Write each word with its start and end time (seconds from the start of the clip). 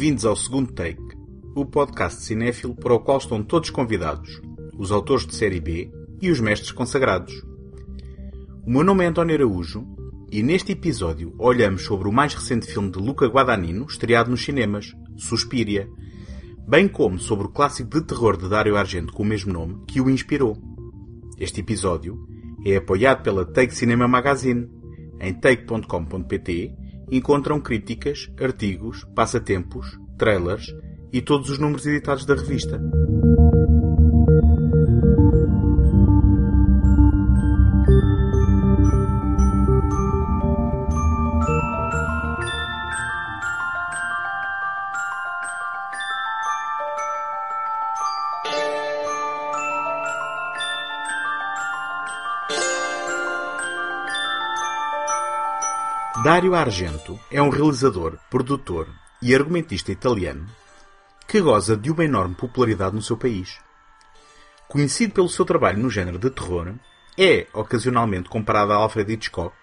Bem-vindos 0.00 0.24
ao 0.24 0.34
segundo 0.34 0.72
Take, 0.72 1.14
o 1.54 1.66
podcast 1.66 2.22
cinéfilo 2.22 2.74
para 2.74 2.94
o 2.94 3.00
qual 3.00 3.18
estão 3.18 3.42
todos 3.42 3.68
convidados, 3.68 4.40
os 4.78 4.90
autores 4.90 5.26
de 5.26 5.34
série 5.34 5.60
B 5.60 5.92
e 6.22 6.30
os 6.30 6.40
mestres 6.40 6.72
consagrados. 6.72 7.44
O 8.66 8.70
meu 8.70 8.82
nome 8.82 9.04
é 9.04 9.08
António 9.08 9.34
Araújo 9.34 9.86
e 10.32 10.42
neste 10.42 10.72
episódio 10.72 11.34
olhamos 11.36 11.82
sobre 11.82 12.08
o 12.08 12.12
mais 12.12 12.32
recente 12.32 12.66
filme 12.66 12.90
de 12.90 12.98
Luca 12.98 13.26
Guadagnino, 13.26 13.84
estreado 13.84 14.30
nos 14.30 14.42
cinemas, 14.42 14.90
Suspiria, 15.18 15.86
bem 16.66 16.88
como 16.88 17.18
sobre 17.18 17.48
o 17.48 17.50
clássico 17.50 17.90
de 17.90 18.06
terror 18.06 18.38
de 18.38 18.48
Dario 18.48 18.78
Argento 18.78 19.12
com 19.12 19.22
o 19.22 19.26
mesmo 19.26 19.52
nome 19.52 19.84
que 19.86 20.00
o 20.00 20.08
inspirou. 20.08 20.56
Este 21.38 21.60
episódio 21.60 22.26
é 22.64 22.76
apoiado 22.76 23.22
pela 23.22 23.44
Take 23.44 23.74
Cinema 23.74 24.08
Magazine. 24.08 24.66
Em 25.20 25.34
take.com.pt 25.34 26.79
encontram 27.10 27.60
críticas, 27.60 28.30
artigos, 28.40 29.04
passatempos, 29.14 29.98
trailers 30.16 30.74
e 31.12 31.20
todos 31.20 31.50
os 31.50 31.58
números 31.58 31.86
editados 31.86 32.24
da 32.24 32.34
revista. 32.34 32.80
Dario 56.22 56.54
Argento 56.54 57.18
é 57.30 57.40
um 57.40 57.48
realizador, 57.48 58.18
produtor 58.28 58.86
e 59.22 59.34
argumentista 59.34 59.90
italiano 59.90 60.46
que 61.26 61.40
goza 61.40 61.78
de 61.78 61.90
uma 61.90 62.04
enorme 62.04 62.34
popularidade 62.34 62.94
no 62.94 63.00
seu 63.00 63.16
país. 63.16 63.58
Conhecido 64.68 65.14
pelo 65.14 65.30
seu 65.30 65.46
trabalho 65.46 65.78
no 65.78 65.88
género 65.88 66.18
de 66.18 66.28
terror, 66.28 66.74
é 67.16 67.46
ocasionalmente 67.54 68.28
comparado 68.28 68.70
a 68.70 68.76
Alfred 68.76 69.10
Hitchcock, 69.10 69.56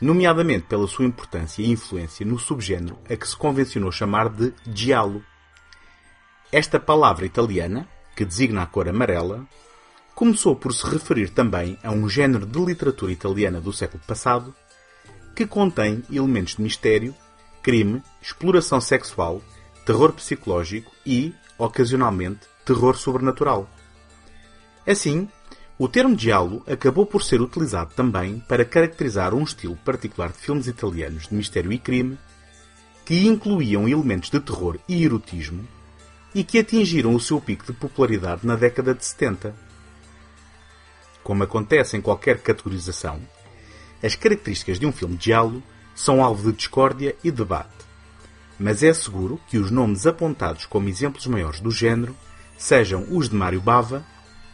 nomeadamente 0.00 0.64
pela 0.64 0.86
sua 0.86 1.04
importância 1.04 1.60
e 1.60 1.70
influência 1.70 2.24
no 2.24 2.38
subgénero 2.38 2.98
a 3.10 3.14
que 3.14 3.28
se 3.28 3.36
convencionou 3.36 3.92
chamar 3.92 4.30
de 4.30 4.54
giallo. 4.72 5.22
Esta 6.50 6.80
palavra 6.80 7.26
italiana, 7.26 7.86
que 8.16 8.24
designa 8.24 8.62
a 8.62 8.66
cor 8.66 8.88
amarela, 8.88 9.46
começou 10.14 10.56
por 10.56 10.72
se 10.72 10.86
referir 10.86 11.28
também 11.28 11.78
a 11.82 11.90
um 11.90 12.08
género 12.08 12.46
de 12.46 12.58
literatura 12.58 13.12
italiana 13.12 13.60
do 13.60 13.72
século 13.72 14.02
passado 14.06 14.54
que 15.34 15.46
contém 15.46 16.02
elementos 16.10 16.56
de 16.56 16.62
mistério, 16.62 17.14
crime, 17.62 18.02
exploração 18.22 18.80
sexual, 18.80 19.42
terror 19.84 20.12
psicológico 20.12 20.92
e, 21.04 21.34
ocasionalmente, 21.58 22.40
terror 22.64 22.96
sobrenatural. 22.96 23.68
Assim, 24.86 25.28
o 25.78 25.88
termo 25.88 26.16
giallo 26.16 26.62
acabou 26.66 27.04
por 27.04 27.22
ser 27.22 27.40
utilizado 27.40 27.92
também 27.94 28.38
para 28.48 28.64
caracterizar 28.64 29.34
um 29.34 29.42
estilo 29.42 29.76
particular 29.76 30.30
de 30.30 30.38
filmes 30.38 30.66
italianos 30.66 31.28
de 31.28 31.34
mistério 31.34 31.72
e 31.72 31.78
crime 31.78 32.18
que 33.04 33.26
incluíam 33.26 33.88
elementos 33.88 34.30
de 34.30 34.40
terror 34.40 34.78
e 34.88 35.04
erotismo 35.04 35.66
e 36.34 36.42
que 36.42 36.58
atingiram 36.58 37.14
o 37.14 37.20
seu 37.20 37.40
pico 37.40 37.66
de 37.66 37.72
popularidade 37.72 38.46
na 38.46 38.56
década 38.56 38.94
de 38.94 39.04
70. 39.04 39.54
Como 41.22 41.42
acontece 41.42 41.96
em 41.96 42.00
qualquer 42.00 42.40
categorização, 42.40 43.20
as 44.04 44.14
características 44.14 44.78
de 44.78 44.86
um 44.86 44.92
filme 44.92 45.16
de 45.16 45.26
giallo 45.26 45.62
são 45.94 46.22
alvo 46.22 46.50
de 46.50 46.58
discórdia 46.58 47.16
e 47.24 47.30
debate. 47.30 47.70
Mas 48.58 48.82
é 48.82 48.92
seguro 48.92 49.40
que 49.48 49.56
os 49.56 49.70
nomes 49.70 50.06
apontados 50.06 50.66
como 50.66 50.90
exemplos 50.90 51.26
maiores 51.26 51.58
do 51.58 51.70
género 51.70 52.14
sejam 52.58 53.06
os 53.10 53.30
de 53.30 53.34
Mário 53.34 53.62
Bava, 53.62 54.04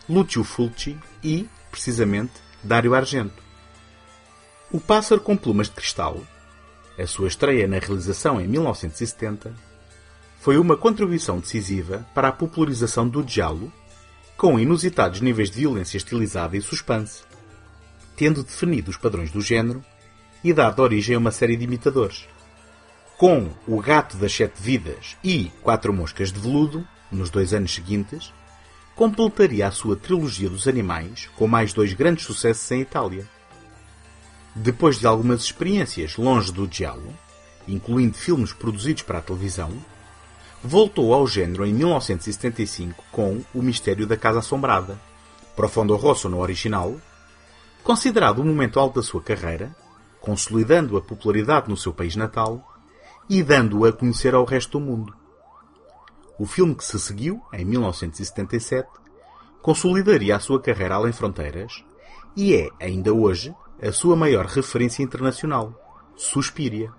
Lucio 0.08 0.44
Fulci 0.44 0.96
e, 1.22 1.48
precisamente, 1.68 2.32
Dario 2.62 2.94
Argento. 2.94 3.42
O 4.70 4.78
Pássaro 4.78 5.20
com 5.20 5.36
Plumas 5.36 5.68
de 5.68 5.74
Cristal, 5.74 6.20
a 6.96 7.06
sua 7.06 7.26
estreia 7.26 7.66
na 7.66 7.78
realização 7.80 8.40
em 8.40 8.46
1970, 8.46 9.52
foi 10.38 10.58
uma 10.58 10.76
contribuição 10.76 11.40
decisiva 11.40 12.06
para 12.14 12.28
a 12.28 12.32
popularização 12.32 13.08
do 13.08 13.26
giallo, 13.26 13.72
com 14.36 14.60
inusitados 14.60 15.20
níveis 15.20 15.50
de 15.50 15.58
violência 15.58 15.96
estilizada 15.96 16.56
e 16.56 16.62
suspense 16.62 17.29
tendo 18.20 18.42
definido 18.42 18.90
os 18.90 18.98
padrões 18.98 19.30
do 19.30 19.40
género 19.40 19.82
e 20.44 20.52
dado 20.52 20.82
origem 20.82 21.16
a 21.16 21.18
uma 21.18 21.30
série 21.30 21.56
de 21.56 21.64
imitadores. 21.64 22.28
Com 23.16 23.48
O 23.66 23.80
Gato 23.80 24.18
das 24.18 24.30
Sete 24.30 24.60
Vidas 24.60 25.16
e 25.24 25.50
Quatro 25.62 25.90
Moscas 25.90 26.30
de 26.30 26.38
Veludo, 26.38 26.86
nos 27.10 27.30
dois 27.30 27.54
anos 27.54 27.74
seguintes, 27.74 28.30
completaria 28.94 29.66
a 29.66 29.70
sua 29.70 29.96
trilogia 29.96 30.50
dos 30.50 30.68
animais 30.68 31.30
com 31.34 31.48
mais 31.48 31.72
dois 31.72 31.94
grandes 31.94 32.26
sucessos 32.26 32.70
em 32.70 32.82
Itália. 32.82 33.26
Depois 34.54 34.98
de 34.98 35.06
algumas 35.06 35.42
experiências 35.42 36.18
longe 36.18 36.52
do 36.52 36.68
giallo, 36.70 37.16
incluindo 37.66 38.18
filmes 38.18 38.52
produzidos 38.52 39.02
para 39.02 39.20
a 39.20 39.22
televisão, 39.22 39.72
voltou 40.62 41.14
ao 41.14 41.26
género 41.26 41.64
em 41.64 41.72
1975 41.72 43.02
com 43.10 43.40
O 43.54 43.62
Mistério 43.62 44.06
da 44.06 44.18
Casa 44.18 44.40
Assombrada, 44.40 45.00
Profondo 45.56 45.96
Rosso 45.96 46.28
no 46.28 46.38
original 46.38 47.00
Considerado 47.82 48.40
o 48.40 48.44
momento 48.44 48.78
alto 48.78 49.00
da 49.00 49.02
sua 49.02 49.22
carreira, 49.22 49.74
consolidando 50.20 50.96
a 50.96 51.00
popularidade 51.00 51.68
no 51.68 51.76
seu 51.76 51.92
país 51.92 52.14
natal 52.14 52.66
e 53.28 53.42
dando-o 53.42 53.86
a 53.86 53.92
conhecer 53.92 54.34
ao 54.34 54.44
resto 54.44 54.78
do 54.78 54.84
mundo. 54.84 55.14
O 56.38 56.46
filme 56.46 56.74
que 56.74 56.84
se 56.84 56.98
seguiu, 56.98 57.40
em 57.52 57.64
1977, 57.64 58.88
consolidaria 59.62 60.36
a 60.36 60.40
sua 60.40 60.60
carreira 60.60 60.94
além 60.94 61.12
fronteiras 61.12 61.84
e 62.36 62.54
é, 62.54 62.68
ainda 62.80 63.12
hoje, 63.12 63.54
a 63.82 63.92
sua 63.92 64.14
maior 64.14 64.46
referência 64.46 65.02
internacional, 65.02 65.74
Suspiria. 66.16 66.92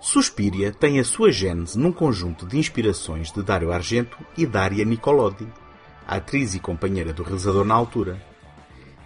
Suspiria 0.00 0.72
tem 0.72 0.98
a 0.98 1.04
sua 1.04 1.30
gênese 1.30 1.78
num 1.78 1.92
conjunto 1.92 2.46
de 2.46 2.58
inspirações 2.58 3.30
de 3.30 3.42
Dario 3.42 3.70
Argento 3.70 4.16
e 4.36 4.46
Daria 4.46 4.84
Nicolodi, 4.84 5.46
atriz 6.06 6.54
e 6.54 6.60
companheira 6.60 7.12
do 7.12 7.22
realizador 7.22 7.64
na 7.64 7.74
altura. 7.74 8.29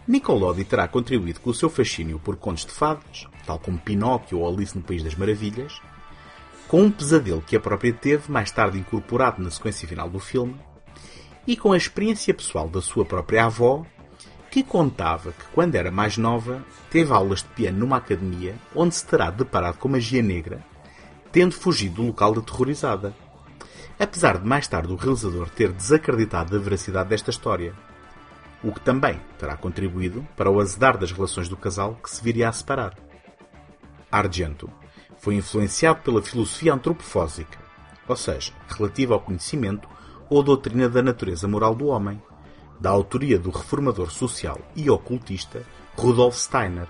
Nicolodi 0.06 0.64
terá 0.64 0.86
contribuído 0.86 1.40
com 1.40 1.48
o 1.48 1.54
seu 1.54 1.70
fascínio 1.70 2.18
por 2.18 2.36
contos 2.36 2.66
de 2.66 2.72
fadas, 2.72 3.26
tal 3.46 3.58
como 3.58 3.78
Pinóquio 3.78 4.38
ou 4.38 4.46
Alice 4.46 4.76
no 4.76 4.84
País 4.84 5.02
das 5.02 5.14
Maravilhas, 5.14 5.80
com 6.68 6.82
um 6.82 6.90
pesadelo 6.90 7.40
que 7.40 7.56
a 7.56 7.60
própria 7.60 7.92
teve 7.92 8.30
mais 8.30 8.50
tarde 8.50 8.78
incorporado 8.78 9.42
na 9.42 9.50
sequência 9.50 9.88
final 9.88 10.10
do 10.10 10.18
filme, 10.18 10.56
e 11.46 11.56
com 11.56 11.72
a 11.72 11.76
experiência 11.76 12.34
pessoal 12.34 12.68
da 12.68 12.82
sua 12.82 13.04
própria 13.06 13.46
avó, 13.46 13.84
que 14.50 14.62
contava 14.62 15.32
que 15.32 15.44
quando 15.54 15.74
era 15.74 15.90
mais 15.90 16.18
nova 16.18 16.62
teve 16.90 17.10
aulas 17.10 17.42
de 17.42 17.48
piano 17.48 17.78
numa 17.78 17.96
academia 17.96 18.54
onde 18.74 18.94
se 18.94 19.06
terá 19.06 19.30
deparado 19.30 19.78
com 19.78 19.88
magia 19.88 20.22
negra, 20.22 20.62
tendo 21.32 21.54
fugido 21.54 21.96
do 21.96 22.06
local 22.08 22.38
aterrorizada. 22.38 23.14
Apesar 23.98 24.38
de 24.38 24.46
mais 24.46 24.68
tarde 24.68 24.92
o 24.92 24.96
realizador 24.96 25.48
ter 25.48 25.72
desacreditado 25.72 26.50
da 26.50 26.62
veracidade 26.62 27.08
desta 27.08 27.30
história 27.30 27.74
o 28.64 28.72
que 28.72 28.80
também 28.80 29.20
terá 29.38 29.56
contribuído 29.56 30.26
para 30.34 30.50
o 30.50 30.58
azedar 30.58 30.96
das 30.96 31.12
relações 31.12 31.48
do 31.50 31.56
casal 31.56 31.98
que 32.02 32.10
se 32.10 32.24
viria 32.24 32.48
a 32.48 32.52
separar. 32.52 32.96
Argento 34.10 34.70
foi 35.18 35.34
influenciado 35.34 36.00
pela 36.00 36.22
filosofia 36.22 36.72
antropofósica, 36.72 37.58
ou 38.08 38.16
seja, 38.16 38.52
relativa 38.68 39.12
ao 39.12 39.20
conhecimento 39.20 39.86
ou 40.30 40.42
doutrina 40.42 40.88
da 40.88 41.02
natureza 41.02 41.46
moral 41.46 41.74
do 41.74 41.88
homem, 41.88 42.20
da 42.80 42.88
autoria 42.88 43.38
do 43.38 43.50
reformador 43.50 44.10
social 44.10 44.58
e 44.74 44.88
ocultista 44.88 45.62
Rudolf 45.96 46.36
Steiner, 46.36 46.88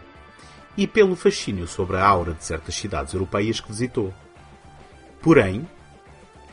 e 0.76 0.86
pelo 0.86 1.16
fascínio 1.16 1.66
sobre 1.66 1.96
a 1.96 2.06
aura 2.06 2.34
de 2.34 2.44
certas 2.44 2.74
cidades 2.76 3.14
europeias 3.14 3.60
que 3.60 3.68
visitou. 3.68 4.14
Porém, 5.20 5.68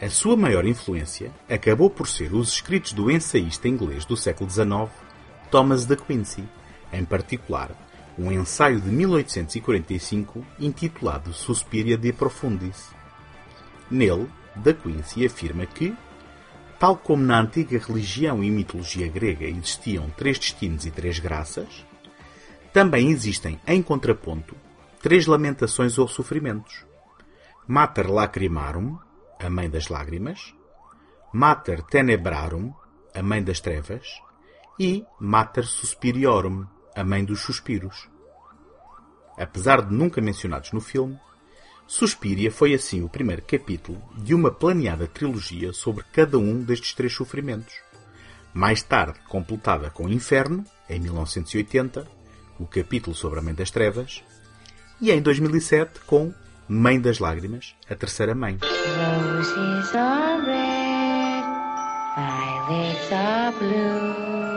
a 0.01 0.09
sua 0.09 0.35
maior 0.35 0.65
influência 0.65 1.31
acabou 1.47 1.89
por 1.89 2.07
ser 2.07 2.33
os 2.33 2.53
escritos 2.53 2.91
do 2.91 3.11
ensaísta 3.11 3.67
inglês 3.67 4.03
do 4.03 4.17
século 4.17 4.49
XIX 4.49 4.89
Thomas 5.51 5.85
de 5.85 5.97
Quincey, 5.97 6.47
em 6.93 7.03
particular 7.03 7.71
um 8.17 8.31
ensaio 8.31 8.79
de 8.79 8.89
1845 8.89 10.45
intitulado 10.57 11.33
Suspiria 11.33 11.97
de 11.97 12.13
Profundis. 12.13 12.89
Nele, 13.89 14.29
de 14.55 14.73
Quincey 14.73 15.25
afirma 15.25 15.65
que, 15.65 15.93
tal 16.79 16.95
como 16.95 17.21
na 17.21 17.41
antiga 17.41 17.77
religião 17.77 18.41
e 18.41 18.49
mitologia 18.49 19.09
grega 19.09 19.45
existiam 19.45 20.09
três 20.11 20.39
destinos 20.39 20.85
e 20.85 20.91
três 20.91 21.19
graças, 21.19 21.85
também 22.71 23.09
existem, 23.11 23.59
em 23.67 23.81
contraponto, 23.81 24.55
três 25.01 25.27
lamentações 25.27 25.97
ou 25.97 26.07
sofrimentos. 26.07 26.85
Mater 27.67 28.09
lacrimarum, 28.09 28.97
a 29.37 29.49
mãe 29.49 29.69
das 29.69 29.89
lágrimas, 29.89 30.53
Mater 31.33 31.81
tenebrarum, 31.83 32.73
a 33.13 33.21
mãe 33.21 33.43
das 33.43 33.59
trevas, 33.59 34.21
e 34.81 35.05
Mater 35.19 35.63
Suspiriorum, 35.63 36.65
a 36.95 37.03
mãe 37.03 37.23
dos 37.23 37.41
suspiros. 37.41 38.09
Apesar 39.37 39.83
de 39.83 39.93
nunca 39.93 40.19
mencionados 40.19 40.71
no 40.71 40.81
filme, 40.81 41.19
Suspiria 41.85 42.51
foi 42.51 42.73
assim 42.73 43.03
o 43.03 43.09
primeiro 43.09 43.43
capítulo 43.43 44.01
de 44.17 44.33
uma 44.33 44.49
planeada 44.49 45.05
trilogia 45.05 45.71
sobre 45.71 46.03
cada 46.11 46.39
um 46.39 46.63
destes 46.63 46.95
três 46.95 47.13
sofrimentos. 47.13 47.75
Mais 48.55 48.81
tarde 48.81 49.19
completada 49.29 49.91
com 49.91 50.09
Inferno, 50.09 50.63
em 50.89 50.99
1980, 50.99 52.07
o 52.57 52.65
capítulo 52.65 53.15
sobre 53.15 53.37
a 53.37 53.43
Mãe 53.43 53.53
das 53.53 53.69
Trevas, 53.69 54.23
e 54.99 55.11
em 55.11 55.21
2007 55.21 55.99
com 56.07 56.33
Mãe 56.67 56.99
das 56.99 57.19
Lágrimas, 57.19 57.75
a 57.87 57.93
terceira 57.93 58.33
mãe. 58.33 58.57
Roses 58.63 59.95
are 59.95 60.43
red, 60.43 61.43
violets 62.15 63.11
are 63.11 63.55
blue, 63.59 64.50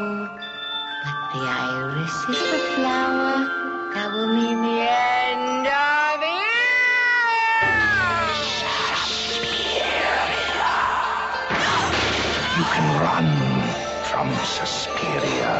the 1.34 1.48
iris 1.48 2.28
is 2.28 2.38
the 2.38 2.58
flower 2.76 3.44
that 3.92 4.08
will 4.12 4.28
mean 4.32 4.62
the 4.62 4.80
end 4.86 5.66
of 5.66 6.22
it. 6.22 6.54
You 12.56 12.64
can 12.74 12.86
run 13.02 13.28
from 14.10 14.28
Suspiria. 14.44 15.54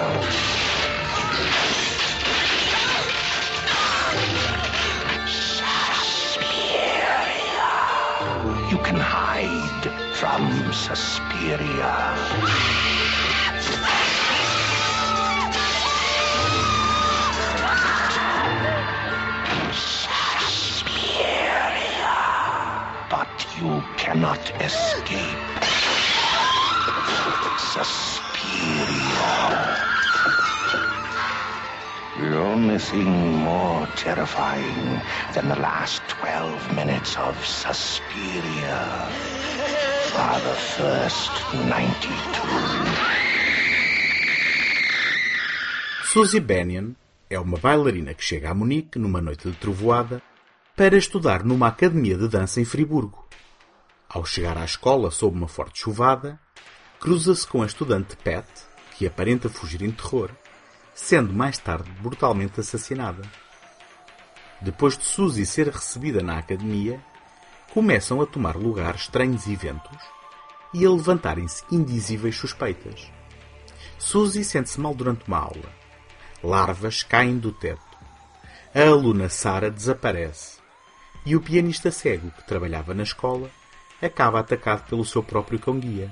Suspiria. 5.26 6.36
You 8.70 8.78
can 8.78 9.00
hide 9.00 9.90
from 10.14 10.72
Suspiria. 10.72 11.34
Suspiria. 11.34 13.03
Cannot 24.14 24.46
escape. 24.62 25.42
Suspiria. 27.74 29.34
The 32.20 32.38
only 32.38 32.78
thing 32.78 33.10
more 33.42 33.88
terrifying 33.96 35.00
than 35.34 35.48
the 35.48 35.56
last 35.56 36.00
12 36.08 36.76
minutes 36.76 37.16
of 37.18 37.34
Suspiria 37.44 38.78
are 40.16 40.40
the 40.48 40.56
first 40.78 41.34
92. 41.66 41.74
Suzy 46.04 46.38
Bennion 46.38 46.94
é 47.28 47.40
uma 47.40 47.58
bailarina 47.58 48.14
que 48.14 48.22
chega 48.22 48.50
a 48.50 48.54
Munique 48.54 48.96
numa 48.96 49.20
noite 49.20 49.50
de 49.50 49.56
trovoada 49.56 50.22
para 50.76 50.96
estudar 50.96 51.42
numa 51.42 51.66
academia 51.66 52.16
de 52.16 52.28
dança 52.28 52.60
em 52.60 52.64
Friburgo. 52.64 53.24
Ao 54.14 54.24
chegar 54.24 54.56
à 54.56 54.64
escola 54.64 55.10
sob 55.10 55.36
uma 55.36 55.48
forte 55.48 55.80
chuvada, 55.80 56.38
cruza-se 57.00 57.44
com 57.48 57.64
a 57.64 57.66
estudante 57.66 58.16
Pat, 58.18 58.46
que 58.96 59.08
aparenta 59.08 59.48
fugir 59.48 59.82
em 59.82 59.90
terror, 59.90 60.30
sendo 60.94 61.32
mais 61.32 61.58
tarde 61.58 61.90
brutalmente 62.00 62.60
assassinada. 62.60 63.22
Depois 64.60 64.96
de 64.96 65.04
Suzy 65.04 65.44
ser 65.44 65.66
recebida 65.66 66.22
na 66.22 66.38
academia, 66.38 67.04
começam 67.72 68.22
a 68.22 68.26
tomar 68.26 68.54
lugar 68.54 68.94
estranhos 68.94 69.48
eventos 69.48 69.98
e 70.72 70.86
a 70.86 70.90
levantarem-se 70.90 71.64
indizíveis 71.68 72.36
suspeitas. 72.36 73.10
Suzy 73.98 74.44
sente-se 74.44 74.80
mal 74.80 74.94
durante 74.94 75.26
uma 75.26 75.38
aula. 75.38 75.72
Larvas 76.40 77.02
caem 77.02 77.36
do 77.36 77.50
teto. 77.50 77.82
A 78.72 78.80
aluna 78.80 79.28
Sara 79.28 79.72
desaparece. 79.72 80.58
E 81.26 81.34
o 81.34 81.40
pianista 81.40 81.90
cego 81.90 82.30
que 82.30 82.46
trabalhava 82.46 82.94
na 82.94 83.02
escola 83.02 83.50
acaba 84.04 84.40
atacado 84.40 84.88
pelo 84.88 85.04
seu 85.04 85.22
próprio 85.22 85.58
cão-guia. 85.58 86.10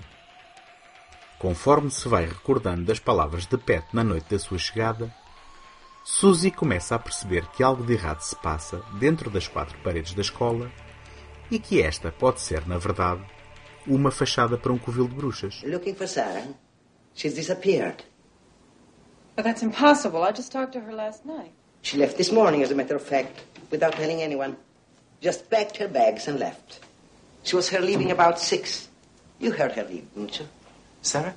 Conforme 1.39 1.91
se 1.91 2.09
vai 2.09 2.25
recordando 2.25 2.85
das 2.85 2.99
palavras 2.99 3.47
de 3.47 3.59
Pet 3.59 3.87
na 3.93 4.05
noite 4.05 4.31
da 4.31 4.39
sua 4.39 4.59
chegada, 4.59 5.13
Suzy 6.05 6.51
começa 6.51 6.95
a 6.95 6.99
perceber 6.99 7.47
que 7.49 7.63
algo 7.63 7.85
de 7.85 7.93
errado 7.93 8.21
se 8.21 8.35
passa 8.37 8.83
dentro 8.99 9.31
das 9.31 9.47
quatro 9.47 9.79
paredes 9.83 10.15
da 10.15 10.23
escola 10.23 10.71
e 11.51 11.59
que 11.59 11.83
esta 11.83 12.11
pode 12.11 12.41
ser, 12.41 12.67
na 12.67 12.79
verdade, 12.79 13.23
uma 13.87 14.11
fachada 14.11 14.57
para 14.57 14.73
um 14.73 14.79
covil 14.79 15.07
de 15.07 15.15
bruxas. 15.15 15.63
Looking 15.65 15.95
for 15.95 16.09
Sarah? 16.09 16.47
She's 17.15 17.35
disappeared. 17.35 18.05
But 19.37 19.45
that's 19.45 19.63
impossible. 19.63 20.23
I 20.23 20.33
just 20.33 20.51
talked 20.51 20.73
to 20.73 20.81
her 20.81 20.95
last 20.95 21.25
night. 21.25 21.53
She 21.83 21.99
left 21.99 22.17
this 22.17 22.31
morning, 22.31 22.63
as 22.63 22.71
a 22.71 22.75
matter 22.75 22.97
of 22.97 23.03
fact, 23.03 23.45
without 23.71 23.95
telling 23.97 24.23
anyone. 24.23 24.57
Just 25.21 25.51
packed 25.51 25.77
her 25.79 25.89
bags 25.89 26.29
and 26.29 26.39
left. 26.39 26.81
She 27.43 27.57
was 27.57 27.69
here 27.69 27.81
leaving 27.81 28.11
about 28.11 28.39
six. 28.39 28.89
You 29.39 29.51
heard 29.53 29.73
her 29.73 29.85
leave, 29.85 30.07
didn't 30.15 30.39
you? 30.39 30.47
Sarah? 31.03 31.35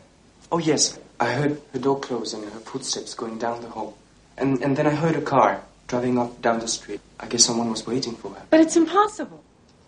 Oh, 0.51 0.59
yes. 0.59 0.99
I 1.19 1.31
heard 1.31 1.61
her 1.73 1.79
door 1.79 1.99
close 1.99 2.33
and 2.33 2.43
her 2.43 2.59
footsteps 2.59 3.13
going 3.13 3.39
down 3.39 3.61
the 3.61 3.69
hall. 3.69 3.97
And, 4.37 4.61
and 4.61 4.75
then 4.77 4.85
I 4.85 4.91
heard 4.91 5.15
a 5.15 5.21
car 5.21 5.61
driving 5.87 6.19
up 6.19 6.41
down 6.41 6.59
the 6.59 6.67
street. 6.67 7.01
I 7.19 7.27
guess 7.27 7.45
someone 7.45 7.69
was 7.71 7.87
waiting 7.87 8.15
for 8.15 8.29
her. 8.31 8.41
But 8.49 8.59
it's 8.59 8.75
impossible. 8.75 9.43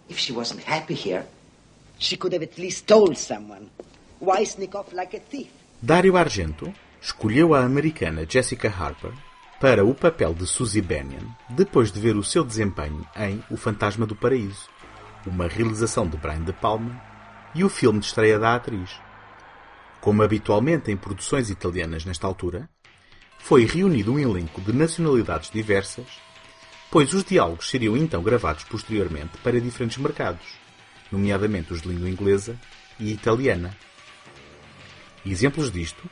If 0.10 0.18
she 0.18 0.32
wasn't 0.32 0.64
happy 0.64 0.94
here, 0.94 1.26
she 2.00 2.16
could 2.18 2.34
have 2.34 2.44
at 2.44 2.58
least 2.58 2.88
told 2.88 3.18
someone. 3.18 3.70
Why 4.20 4.44
sneak 4.46 4.74
off 4.76 4.94
like 4.94 5.16
a 5.16 5.20
thief? 5.20 5.50
Dario 5.82 6.18
Argento 6.18 6.74
escolheu 7.02 7.54
a 7.54 7.64
americana 7.64 8.26
Jessica 8.28 8.70
Harper 8.70 9.14
para 9.60 9.86
o 9.86 9.94
papel 9.94 10.34
de 10.34 10.48
Suzy 10.48 10.82
Bennion 10.82 11.28
depois 11.50 11.92
de 11.92 12.00
ver 12.00 12.16
o 12.16 12.24
seu 12.24 12.44
desempenho 12.44 13.06
em 13.16 13.44
O 13.52 13.58
Fantasma 13.58 14.06
do 14.06 14.16
Paraíso, 14.16 14.70
uma 15.28 15.48
realização 15.48 16.08
de 16.08 16.18
Brian 16.18 16.44
De 16.44 16.54
Palma 16.54 17.02
e 17.54 17.64
o 17.64 17.70
filme 17.70 18.00
de 18.00 18.06
estreia 18.06 18.40
da 18.40 18.56
atriz. 18.56 19.00
Como 20.00 20.24
habitualmente 20.24 20.92
em 20.92 20.98
produções 20.98 21.50
italianas 21.50 22.06
nesta 22.06 22.28
altura, 22.28 22.70
foi 23.38 23.66
reunido 23.66 24.14
um 24.14 24.20
elenco 24.20 24.62
de 24.62 24.74
nacionalidades 24.74 25.50
diversas, 25.50 26.06
pois 26.92 27.14
os 27.14 27.24
diálogos 27.24 27.70
seriam 27.70 27.96
então 27.98 28.22
gravados 28.22 28.64
posteriormente 28.64 29.38
para 29.44 29.60
diferentes 29.60 29.98
mercados, 29.98 30.46
nomeadamente 31.12 31.74
os 31.74 31.82
de 31.82 31.90
língua 31.90 32.10
inglesa 32.10 32.60
e 33.00 33.12
italiana. 33.12 33.76
Exemplos 35.26 35.72
disto 35.72 36.10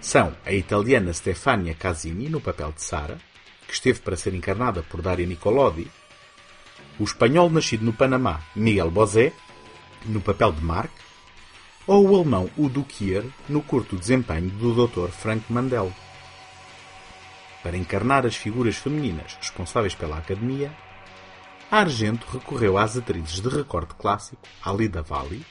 são 0.00 0.36
a 0.44 0.52
italiana 0.52 1.12
Stefania 1.12 1.74
Casini 1.74 2.28
no 2.28 2.40
papel 2.40 2.72
de 2.72 2.82
Sara, 2.82 3.18
que 3.66 3.74
esteve 3.74 4.00
para 4.00 4.16
ser 4.16 4.34
encarnada 4.34 4.82
por 4.82 5.02
Daria 5.02 5.26
Nicolodi, 5.26 5.90
o 6.98 7.04
espanhol 7.04 7.50
nascido 7.50 7.84
no 7.84 7.92
Panamá 7.92 8.40
Miguel 8.54 8.90
Bosé, 8.90 9.32
no 10.04 10.20
papel 10.20 10.52
de 10.52 10.62
Mark, 10.62 10.90
ou 11.86 12.08
o 12.08 12.16
alemão 12.16 12.50
Udo 12.56 12.82
Kier 12.82 13.24
no 13.48 13.62
curto 13.62 13.96
desempenho 13.96 14.50
do 14.50 14.86
Dr. 14.86 15.08
Frank 15.10 15.52
Mandel. 15.52 15.92
Para 17.62 17.76
encarnar 17.76 18.26
as 18.26 18.36
figuras 18.36 18.76
femininas 18.76 19.36
responsáveis 19.40 19.94
pela 19.94 20.18
Academia, 20.18 20.72
Argento 21.70 22.26
recorreu 22.30 22.78
às 22.78 22.96
atrizes 22.96 23.40
de 23.40 23.48
recorte 23.48 23.94
clássico 23.94 24.42
Alida 24.62 25.02
Valli, 25.02 25.44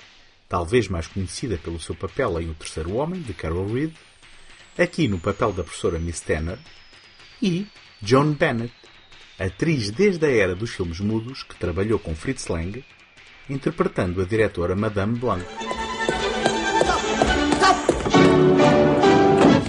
talvez 0.48 0.88
mais 0.88 1.08
conhecida 1.08 1.58
pelo 1.58 1.80
seu 1.80 1.94
papel 1.94 2.40
em 2.40 2.50
O 2.50 2.54
Terceiro 2.54 2.96
Homem, 2.96 3.22
de 3.22 3.34
Carol 3.34 3.68
Reed, 3.68 3.94
aqui 4.78 5.08
no 5.08 5.20
papel 5.20 5.52
da 5.52 5.64
professora 5.64 6.00
Miss 6.00 6.22
Tanner, 6.22 6.58
e 7.42 7.68
Joan 8.02 8.32
Bennett, 8.32 8.74
atriz 9.40 9.92
desde 9.92 10.26
a 10.26 10.32
era 10.32 10.56
dos 10.56 10.72
filmes 10.72 11.00
mudos 11.00 11.44
que 11.44 11.56
trabalhou 11.56 12.00
com 12.00 12.16
Fritz 12.16 12.48
Lang, 12.48 12.84
interpretando 13.50 14.22
a 14.22 14.26
diretora 14.26 14.76
Madame 14.76 15.18
Blanc. 15.18 15.46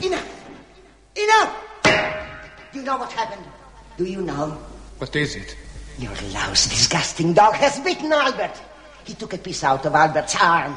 Enough! 0.03 0.25
Enough! 1.17 1.51
Do 2.73 2.79
you 2.79 2.85
know 2.85 2.99
what 2.99 3.13
happened? 3.13 3.45
Do 3.99 4.05
you 4.05 4.23
know? 4.23 4.57
What 4.99 5.15
is 5.17 5.37
it? 5.37 5.57
Your 5.99 6.15
lousy, 6.33 6.71
disgusting 6.71 7.33
dog 7.33 7.55
has 7.55 7.81
bitten 7.81 8.13
Albert. 8.13 8.61
He 9.05 9.15
took 9.15 9.35
a 9.35 9.39
piece 9.39 9.65
out 9.65 9.85
of 9.87 9.95
Albert's 9.95 10.37
arm. 10.37 10.77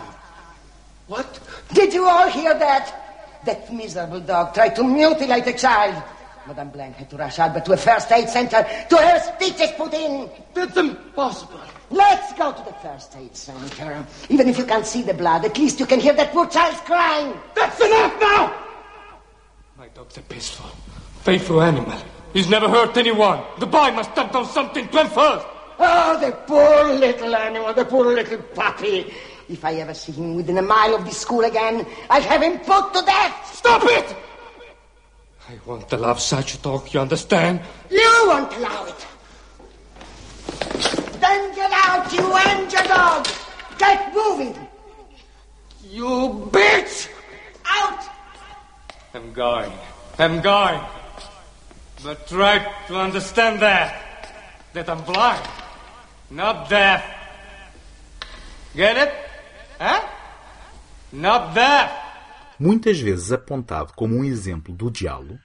What? 1.07 1.39
Did 1.73 1.93
you 1.93 2.07
all 2.07 2.29
hear 2.29 2.57
that? 2.57 3.41
That 3.45 3.71
miserable 3.73 4.19
dog 4.21 4.53
tried 4.53 4.75
to 4.75 4.83
mutilate 4.83 5.47
a 5.47 5.53
child. 5.53 6.01
Madame 6.49 6.69
Blanc 6.69 6.95
had 6.95 7.09
to 7.11 7.15
rush 7.15 7.37
Albert 7.37 7.63
to 7.65 7.73
a 7.73 7.77
first 7.77 8.11
aid 8.11 8.27
center 8.27 8.65
to 8.89 8.97
have 8.97 9.21
stitches 9.21 9.69
put 9.77 9.93
in. 9.93 10.27
That's 10.55 10.75
impossible. 10.75 11.59
Let's 11.91 12.33
go 12.33 12.51
to 12.51 12.63
the 12.63 12.73
first 12.81 13.15
aid 13.17 13.37
center. 13.37 14.03
Even 14.29 14.49
if 14.49 14.57
you 14.57 14.65
can't 14.65 14.83
see 14.83 15.03
the 15.03 15.13
blood, 15.13 15.45
at 15.45 15.55
least 15.59 15.79
you 15.79 15.85
can 15.85 15.99
hear 15.99 16.13
that 16.13 16.31
poor 16.31 16.47
child's 16.47 16.79
crying. 16.81 17.37
That's 17.53 17.79
enough 17.79 18.19
now! 18.19 18.65
My 19.77 19.89
dog's 19.89 20.17
a 20.17 20.21
peaceful, 20.21 20.71
faithful 21.21 21.61
animal. 21.61 22.01
He's 22.33 22.49
never 22.49 22.67
hurt 22.67 22.97
anyone. 22.97 23.43
The 23.59 23.67
boy 23.67 23.91
must 23.91 24.09
have 24.11 24.31
done 24.31 24.47
something 24.47 24.87
to 24.87 25.01
him 25.01 25.07
first. 25.07 25.45
Oh, 25.77 26.19
the 26.19 26.31
poor 26.47 26.93
little 26.95 27.35
animal, 27.35 27.75
the 27.75 27.85
poor 27.85 28.07
little 28.07 28.39
puppy. 28.55 29.13
If 29.47 29.63
I 29.63 29.75
ever 29.75 29.93
see 29.93 30.13
him 30.13 30.33
within 30.35 30.57
a 30.57 30.63
mile 30.63 30.95
of 30.95 31.05
this 31.05 31.19
school 31.19 31.43
again, 31.43 31.85
I'll 32.09 32.23
have 32.23 32.41
him 32.41 32.57
put 32.59 32.91
to 32.95 33.03
death. 33.05 33.53
Stop 33.53 33.83
it! 33.85 34.15
I 35.49 35.57
won't 35.65 35.91
allow 35.91 36.13
such 36.13 36.53
a 36.53 36.61
talk, 36.61 36.93
you 36.93 36.99
understand? 36.99 37.61
You 37.89 38.23
won't 38.27 38.55
allow 38.57 38.85
it. 38.85 39.07
Then 41.19 41.55
get 41.55 41.71
out, 41.73 42.13
you 42.13 42.31
and 42.33 42.71
your 42.71 42.83
dog! 42.83 43.27
Get 43.79 44.13
moving! 44.13 44.55
You 45.89 46.47
bitch! 46.51 47.09
Out! 47.65 47.99
I'm 49.15 49.33
going. 49.33 49.71
I'm 50.19 50.39
going. 50.39 50.81
But 52.03 52.27
try 52.27 52.59
to 52.87 52.99
understand 52.99 53.59
that. 53.61 54.31
That 54.73 54.87
I'm 54.87 55.01
blind. 55.01 55.49
Not 56.29 56.69
deaf. 56.69 57.03
Get 58.75 58.97
it? 58.97 59.13
Huh? 59.79 60.07
Not 61.11 61.55
deaf. 61.55 62.08
Muitas 62.59 62.99
vezes 62.99 63.31
apontado 63.31 63.93
como 63.93 64.17
um 64.17 64.23
exemplo 64.23 64.75
do 64.75 64.91
diálogo, 64.91 65.39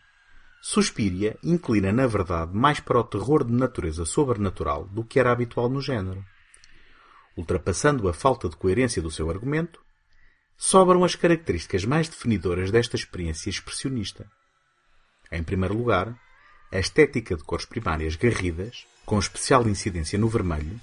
Suspiria 0.61 1.39
inclina, 1.45 1.93
na 1.93 2.07
verdade, 2.07 2.57
mais 2.57 2.81
para 2.81 2.99
o 2.99 3.05
terror 3.05 3.45
de 3.45 3.53
natureza 3.53 4.05
sobrenatural 4.05 4.87
do 4.87 5.05
que 5.05 5.21
era 5.21 5.31
habitual 5.31 5.69
no 5.69 5.81
género. 5.81 6.25
Ultrapassando 7.37 8.09
a 8.09 8.15
falta 8.15 8.49
de 8.49 8.57
coerência 8.57 9.03
do 9.03 9.11
seu 9.11 9.31
argumento, 9.31 9.79
sobram 10.57 11.05
as 11.05 11.15
características 11.15 11.85
mais 11.85 12.09
definidoras 12.09 12.71
desta 12.71 12.97
experiência 12.97 13.51
expressionista. 13.51 14.27
Em 15.31 15.43
primeiro 15.43 15.77
lugar, 15.77 16.19
a 16.73 16.79
estética 16.79 17.37
de 17.37 17.45
cores 17.45 17.67
primárias 17.67 18.17
garridas, 18.17 18.87
com 19.05 19.19
especial 19.19 19.69
incidência 19.69 20.19
no 20.19 20.29
vermelho, 20.29 20.81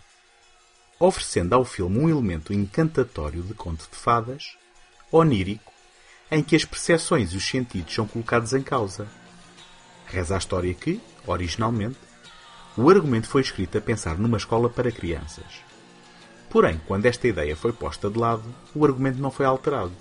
oferecendo 0.99 1.55
ao 1.55 1.65
filme 1.65 1.97
um 1.97 2.09
elemento 2.09 2.53
encantatório 2.53 3.41
de 3.41 3.53
conto 3.53 3.89
de 3.89 3.97
fadas, 3.97 4.43
onírico, 5.11 5.70
em 6.31 6.41
que 6.41 6.55
as 6.55 6.63
percepções 6.63 7.33
e 7.33 7.37
os 7.37 7.45
sentidos 7.45 7.93
são 7.93 8.07
colocados 8.07 8.53
em 8.53 8.61
causa. 8.61 9.05
Reza 10.05 10.35
a 10.35 10.37
história 10.37 10.73
que, 10.73 11.01
originalmente, 11.27 11.99
o 12.77 12.89
argumento 12.89 13.27
foi 13.27 13.41
escrito 13.41 13.77
a 13.77 13.81
pensar 13.81 14.17
numa 14.17 14.37
escola 14.37 14.69
para 14.69 14.91
crianças. 14.91 15.61
Porém, 16.49 16.79
quando 16.87 17.05
esta 17.05 17.27
ideia 17.27 17.55
foi 17.55 17.73
posta 17.73 18.09
de 18.09 18.17
lado, 18.17 18.43
o 18.73 18.85
argumento 18.85 19.19
não 19.19 19.29
foi 19.29 19.45
alterado, 19.45 19.91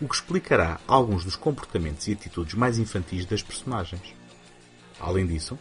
o 0.00 0.06
que 0.06 0.14
explicará 0.14 0.78
alguns 0.86 1.24
dos 1.24 1.36
comportamentos 1.36 2.06
e 2.06 2.12
atitudes 2.12 2.54
mais 2.54 2.78
infantis 2.78 3.24
das 3.24 3.42
personagens. 3.42 4.14
Além 5.00 5.26
disso, 5.26 5.58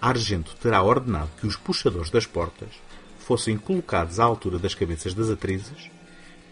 Argento 0.00 0.56
terá 0.56 0.82
ordenado 0.82 1.30
que 1.40 1.46
os 1.46 1.54
puxadores 1.54 2.10
das 2.10 2.26
portas 2.26 2.70
fossem 3.20 3.56
colocados 3.56 4.18
à 4.18 4.24
altura 4.24 4.58
das 4.58 4.74
cabeças 4.74 5.14
das 5.14 5.30
atrizes 5.30 5.90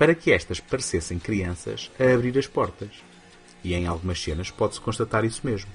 para 0.01 0.15
que 0.15 0.33
estas 0.33 0.59
parecessem 0.61 1.19
crianças 1.19 1.91
a 2.01 2.15
abrir 2.15 2.39
as 2.39 2.47
portas. 2.47 2.89
E 3.63 3.75
em 3.75 3.87
algumas 3.87 4.19
cenas 4.19 4.51
pode-se 4.51 4.81
constatar 4.81 5.27
isso 5.27 5.43
mesmo, 5.45 5.71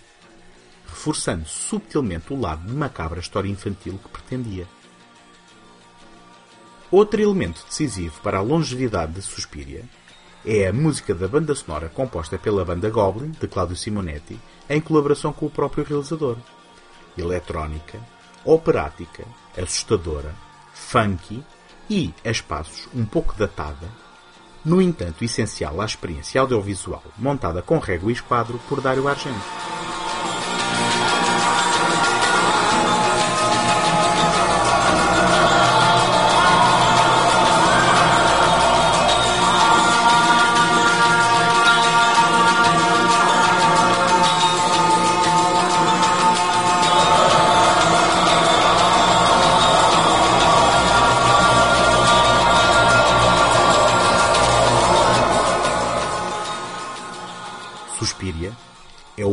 reforçando 0.88 1.46
subtilmente 1.46 2.34
o 2.34 2.42
lado 2.42 2.66
de 2.66 2.74
macabra 2.74 3.20
história 3.20 3.50
infantil 3.50 4.00
que 4.04 4.10
pretendia. 4.10 4.68
Outro 6.90 7.22
elemento 7.22 7.64
decisivo 7.68 8.20
para 8.24 8.40
a 8.40 8.42
longevidade 8.42 9.12
de 9.12 9.22
Suspiria 9.22 9.84
é 10.44 10.70
a 10.70 10.74
música 10.74 11.14
da 11.14 11.28
banda 11.28 11.54
sonora 11.54 11.88
composta 11.88 12.36
pela 12.36 12.66
banda 12.66 12.90
Goblin, 12.90 13.30
de 13.30 13.48
Claudio 13.48 13.76
Simonetti, 13.76 14.40
em 14.68 14.82
colaboração 14.82 15.32
com 15.32 15.46
o 15.46 15.52
próprio 15.52 15.84
realizador. 15.84 16.38
Eletrónica, 17.16 18.00
operática, 18.44 19.24
assustadora, 19.56 20.34
funky 20.74 21.44
e, 21.88 22.12
a 22.26 22.32
espaços, 22.32 22.90
um 22.92 23.06
pouco 23.06 23.36
datada, 23.36 23.88
no 24.66 24.82
entanto 24.82 25.24
essencial 25.24 25.80
à 25.80 25.86
experiência 25.86 26.42
audiovisual 26.42 27.04
montada 27.18 27.62
com 27.62 27.78
régua 27.78 28.10
e 28.10 28.14
esquadro 28.14 28.60
por 28.68 28.82
Dário 28.82 29.08
Argento. 29.08 29.85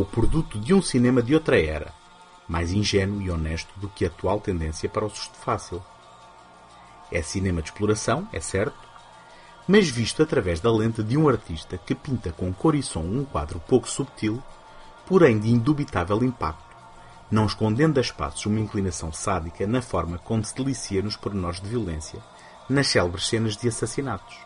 O 0.03 0.05
produto 0.05 0.59
de 0.59 0.75
um 0.75 0.83
cinema 0.83 1.23
de 1.23 1.33
outra 1.33 1.61
era, 1.61 1.95
mais 2.49 2.73
ingênuo 2.73 3.23
e 3.23 3.31
honesto 3.31 3.73
do 3.79 3.89
que 3.89 4.05
a 4.05 4.09
atual 4.09 4.41
tendência 4.41 4.89
para 4.89 5.05
o 5.05 5.09
susto 5.09 5.37
fácil. 5.37 5.81
É 7.11 7.23
cinema 7.23 7.63
de 7.63 7.69
exploração, 7.69 8.29
é 8.33 8.41
certo, 8.41 8.77
mas 9.67 9.89
visto 9.89 10.21
através 10.21 10.59
da 10.59 10.73
lente 10.73 11.05
de 11.05 11.17
um 11.17 11.29
artista 11.29 11.79
que 11.79 11.95
pinta 11.95 12.33
com 12.33 12.53
cor 12.53 12.75
e 12.75 12.83
som 12.83 13.03
um 13.03 13.25
quadro 13.25 13.61
pouco 13.61 13.89
subtil, 13.89 14.43
porém 15.07 15.39
de 15.39 15.53
indubitável 15.53 16.21
impacto, 16.25 16.77
não 17.31 17.47
escondendo 17.47 17.99
a 17.99 18.01
espaços 18.01 18.45
uma 18.47 18.59
inclinação 18.59 19.13
sádica 19.13 19.69
na 19.69 19.81
forma 19.81 20.19
como 20.19 20.45
se 20.45 20.55
delicia 20.57 21.01
nos 21.01 21.17
pormenores 21.17 21.61
de 21.61 21.69
violência, 21.69 22.19
nas 22.69 22.89
célebres 22.89 23.29
cenas 23.29 23.57
de 23.57 23.69
assassinatos. 23.69 24.37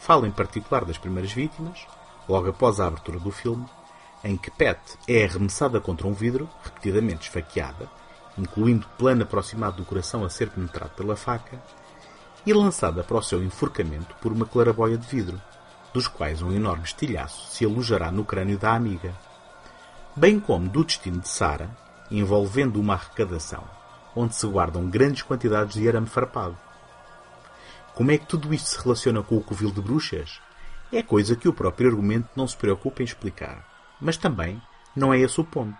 Falo 0.00 0.26
em 0.26 0.32
particular 0.32 0.84
das 0.84 0.98
primeiras 0.98 1.32
vítimas, 1.32 1.86
logo 2.28 2.48
após 2.48 2.80
a 2.80 2.88
abertura 2.88 3.20
do 3.20 3.30
filme, 3.30 3.64
em 4.26 4.36
que 4.36 4.50
Pat 4.50 4.78
é 5.06 5.24
arremessada 5.24 5.80
contra 5.80 6.06
um 6.06 6.12
vidro, 6.12 6.48
repetidamente 6.64 7.28
esfaqueada, 7.28 7.88
incluindo 8.36 8.86
plano 8.98 9.22
aproximado 9.22 9.76
do 9.76 9.84
coração 9.84 10.24
a 10.24 10.28
ser 10.28 10.50
penetrado 10.50 10.90
pela 10.96 11.16
faca, 11.16 11.62
e 12.44 12.52
lançada 12.52 13.02
para 13.02 13.16
o 13.16 13.22
seu 13.22 13.42
enforcamento 13.42 14.14
por 14.20 14.32
uma 14.32 14.44
claraboia 14.44 14.98
de 14.98 15.06
vidro, 15.06 15.40
dos 15.94 16.08
quais 16.08 16.42
um 16.42 16.52
enorme 16.52 16.84
estilhaço 16.84 17.50
se 17.50 17.64
alojará 17.64 18.10
no 18.10 18.24
crânio 18.24 18.58
da 18.58 18.74
amiga, 18.74 19.14
bem 20.14 20.40
como 20.40 20.68
do 20.68 20.84
destino 20.84 21.20
de 21.20 21.28
Sara, 21.28 21.70
envolvendo 22.10 22.80
uma 22.80 22.94
arrecadação, 22.94 23.64
onde 24.14 24.34
se 24.34 24.46
guardam 24.46 24.88
grandes 24.88 25.22
quantidades 25.22 25.74
de 25.74 25.88
arame 25.88 26.06
farpado. 26.06 26.56
Como 27.94 28.10
é 28.10 28.18
que 28.18 28.26
tudo 28.26 28.52
isto 28.52 28.68
se 28.68 28.82
relaciona 28.82 29.22
com 29.22 29.36
o 29.36 29.42
covil 29.42 29.70
de 29.70 29.80
bruxas? 29.80 30.40
É 30.92 31.02
coisa 31.02 31.34
que 31.34 31.48
o 31.48 31.52
próprio 31.52 31.88
argumento 31.88 32.28
não 32.36 32.46
se 32.46 32.56
preocupa 32.56 33.02
em 33.02 33.04
explicar. 33.04 33.75
Mas 34.00 34.16
também 34.16 34.60
não 34.94 35.12
é 35.12 35.18
esse 35.18 35.40
o 35.40 35.44
ponto. 35.44 35.76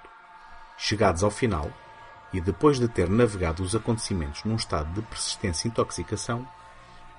Chegados 0.79 1.23
ao 1.23 1.31
final, 1.31 1.71
e 2.33 2.41
depois 2.41 2.79
de 2.79 2.89
ter 2.89 3.09
navegado 3.09 3.63
os 3.63 3.75
acontecimentos 3.75 4.45
num 4.45 4.57
estado 4.57 4.93
de 4.93 5.03
persistência 5.03 5.67
e 5.67 5.71
intoxicação, 5.71 6.47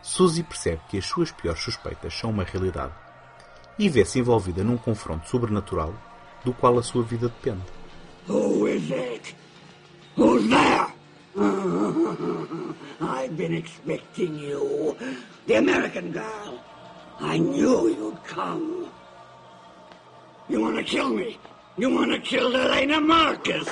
Suzy 0.02 0.44
percebe 0.44 0.82
que 0.90 0.98
as 0.98 1.06
suas 1.06 1.32
piores 1.32 1.62
suspeitas 1.62 2.14
são 2.14 2.30
uma 2.30 2.44
realidade 2.44 2.94
e 3.80 3.90
vê-se 3.90 4.20
envolvida 4.20 4.64
num 4.64 4.78
confronto 4.78 5.28
sobrenatural 5.30 5.94
do 6.44 6.54
qual 6.54 6.78
a 6.78 6.84
sua 6.84 7.04
vida 7.04 7.28
depende. 7.28 7.64
Who 8.28 8.68
is 8.68 8.92
it? 8.92 9.36
Who's 10.18 10.48
there? 10.50 10.88
I've 13.00 13.36
been 13.38 13.54
expecting 13.54 14.36
you. 14.40 14.96
The 15.46 15.58
American 15.58 16.12
girl. 16.12 16.60
I 17.20 17.38
knew 17.38 17.88
you'd 17.90 18.24
come. 18.26 18.87
You 20.50 20.62
want 20.62 20.78
to 20.78 20.84
kill 20.84 21.10
me? 21.10 21.38
You 21.76 21.90
want 21.90 22.12
to 22.12 22.20
kill 22.20 22.56
Elena 22.56 23.02
Marcus? 23.02 23.68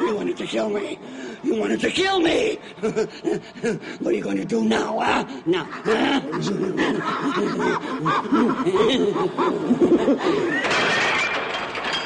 you 0.00 0.14
wanted 0.14 0.36
to 0.38 0.46
kill 0.46 0.70
me. 0.70 0.98
You 1.42 1.56
wanted 1.56 1.80
to 1.80 1.90
kill 1.90 2.20
me. 2.20 2.54
what 2.80 4.06
are 4.06 4.12
you 4.12 4.22
going 4.22 4.38
to 4.38 4.46
do 4.46 4.64
now, 4.64 4.98
huh? 5.00 5.26
Now, 5.44 5.64
huh? 5.84 6.20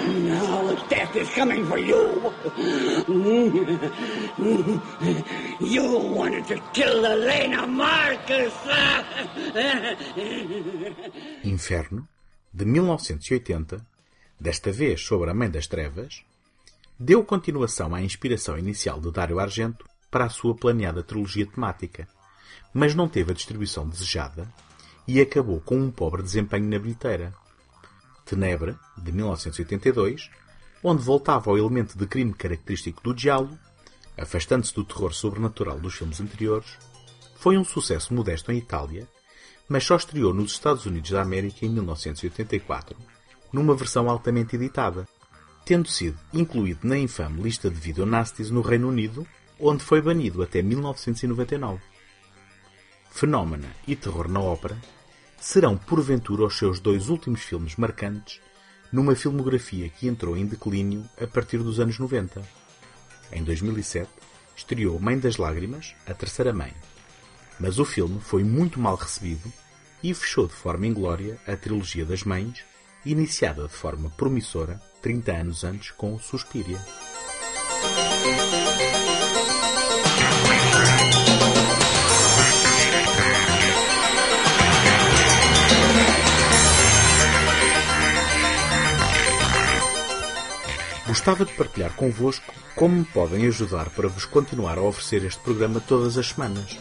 Now 0.09 0.89
death 0.89 1.17
is 1.17 1.29
coming 1.31 1.65
for 1.67 1.79
you. 1.79 2.33
you 5.61 5.99
wanted 6.15 6.47
to 6.47 6.61
kill 6.73 7.05
Elena 7.05 7.67
Marcus. 7.67 8.53
Inferno, 11.45 12.09
de 12.53 12.65
1980, 12.65 13.85
desta 14.41 14.73
vez 14.73 15.01
sobre 15.01 15.31
a 15.31 15.35
Mãe 15.35 15.51
das 15.51 15.67
Trevas, 15.67 16.23
deu 16.99 17.25
continuação 17.25 17.95
à 17.95 18.03
inspiração 18.03 18.59
inicial 18.59 19.01
de 19.01 19.11
Dário 19.11 19.39
Argento 19.39 19.85
para 20.11 20.25
a 20.25 20.31
sua 20.31 20.55
planeada 20.55 21.03
trilogia 21.03 21.47
temática, 21.47 22.09
mas 22.73 22.95
não 22.95 23.09
teve 23.09 23.31
a 23.33 23.35
distribuição 23.35 23.89
desejada 23.89 24.49
e 25.07 25.21
acabou 25.21 25.61
com 25.61 25.77
um 25.77 25.91
pobre 25.91 26.23
desempenho 26.23 26.69
na 26.69 26.79
bilheteira. 26.79 27.33
Tenebra, 28.29 28.79
de 28.97 29.11
1982, 29.11 30.31
onde 30.85 31.03
voltava 31.03 31.51
ao 31.51 31.57
elemento 31.57 31.97
de 31.97 32.07
crime 32.07 32.35
característico 32.35 33.03
do 33.03 33.15
diálogo, 33.15 33.59
afastando-se 34.19 34.75
do 34.75 34.85
terror 34.85 35.15
sobrenatural 35.15 35.81
dos 35.81 35.95
filmes 35.95 36.21
anteriores, 36.21 36.79
foi 37.37 37.57
um 37.57 37.65
sucesso 37.65 38.13
modesto 38.13 38.53
em 38.53 38.59
Itália, 38.59 39.09
mas 39.67 39.85
só 39.85 39.97
estreou 39.97 40.35
nos 40.35 40.53
Estados 40.53 40.85
Unidos 40.85 41.11
da 41.11 41.23
América 41.23 41.65
em 41.65 41.71
1984, 41.71 42.97
numa 43.51 43.75
versão 43.75 44.11
altamente 44.11 44.57
editada, 44.57 45.09
tendo 45.65 45.89
sido 45.89 46.19
incluído 46.33 46.87
na 46.87 46.99
infame 46.99 47.43
lista 47.43 47.71
de 47.71 47.77
videonasties 47.77 48.51
no 48.51 48.61
Reino 48.61 48.89
Unido, 48.89 49.27
onde 49.59 49.83
foi 49.83 50.03
banido 50.03 50.43
até 50.43 50.61
1999. 50.61 51.81
Fenómena 53.11 53.69
e 53.87 53.97
Terror 53.97 54.29
na 54.29 54.41
Ópera 54.41 54.77
serão 55.41 55.77
porventura 55.77 56.45
os 56.45 56.59
seus 56.59 56.81
dois 56.81 57.09
últimos 57.09 57.43
filmes 57.43 57.77
marcantes 57.77 58.41
numa 58.93 59.15
filmografia 59.15 59.89
que 59.89 60.09
entrou 60.09 60.37
em 60.37 60.47
declínio 60.47 61.05
a 61.21 61.27
partir 61.27 61.59
dos 61.59 61.79
anos 61.79 61.99
90. 61.99 62.43
Em 63.33 63.45
2007, 63.45 64.09
estreou 64.57 64.99
Mãe 64.99 65.19
das 65.19 65.37
Lágrimas, 65.37 65.95
a 66.07 66.15
terceira 66.15 66.53
mãe. 66.53 66.73
Mas 67.61 67.79
o 67.79 67.85
filme 67.85 68.21
foi 68.21 68.43
muito 68.43 68.81
mal 68.81 68.97
recebido 68.97 69.53
e 70.03 70.15
fechou 70.15 70.47
de 70.47 70.55
forma 70.55 70.87
inglória 70.87 71.39
a 71.47 71.57
trilogia 71.57 72.05
das 72.05 72.23
mães, 72.23 72.65
iniciada 73.05 73.67
de 73.67 73.75
forma 73.75 74.11
promissora 74.11 74.81
30 75.03 75.33
anos 75.33 75.65
antes 75.65 75.91
com 75.91 76.19
Suspiria. 76.19 76.79
Gostava 91.29 91.45
de 91.45 91.59
partilhar 91.59 91.93
convosco 91.93 92.55
como 92.75 92.97
me 92.97 93.05
podem 93.05 93.47
ajudar 93.49 93.91
para 93.91 94.09
vos 94.09 94.25
continuar 94.25 94.79
a 94.79 94.81
oferecer 94.81 95.27
este 95.27 95.39
programa 95.41 95.79
todas 95.79 96.17
as 96.17 96.29
semanas. 96.29 96.79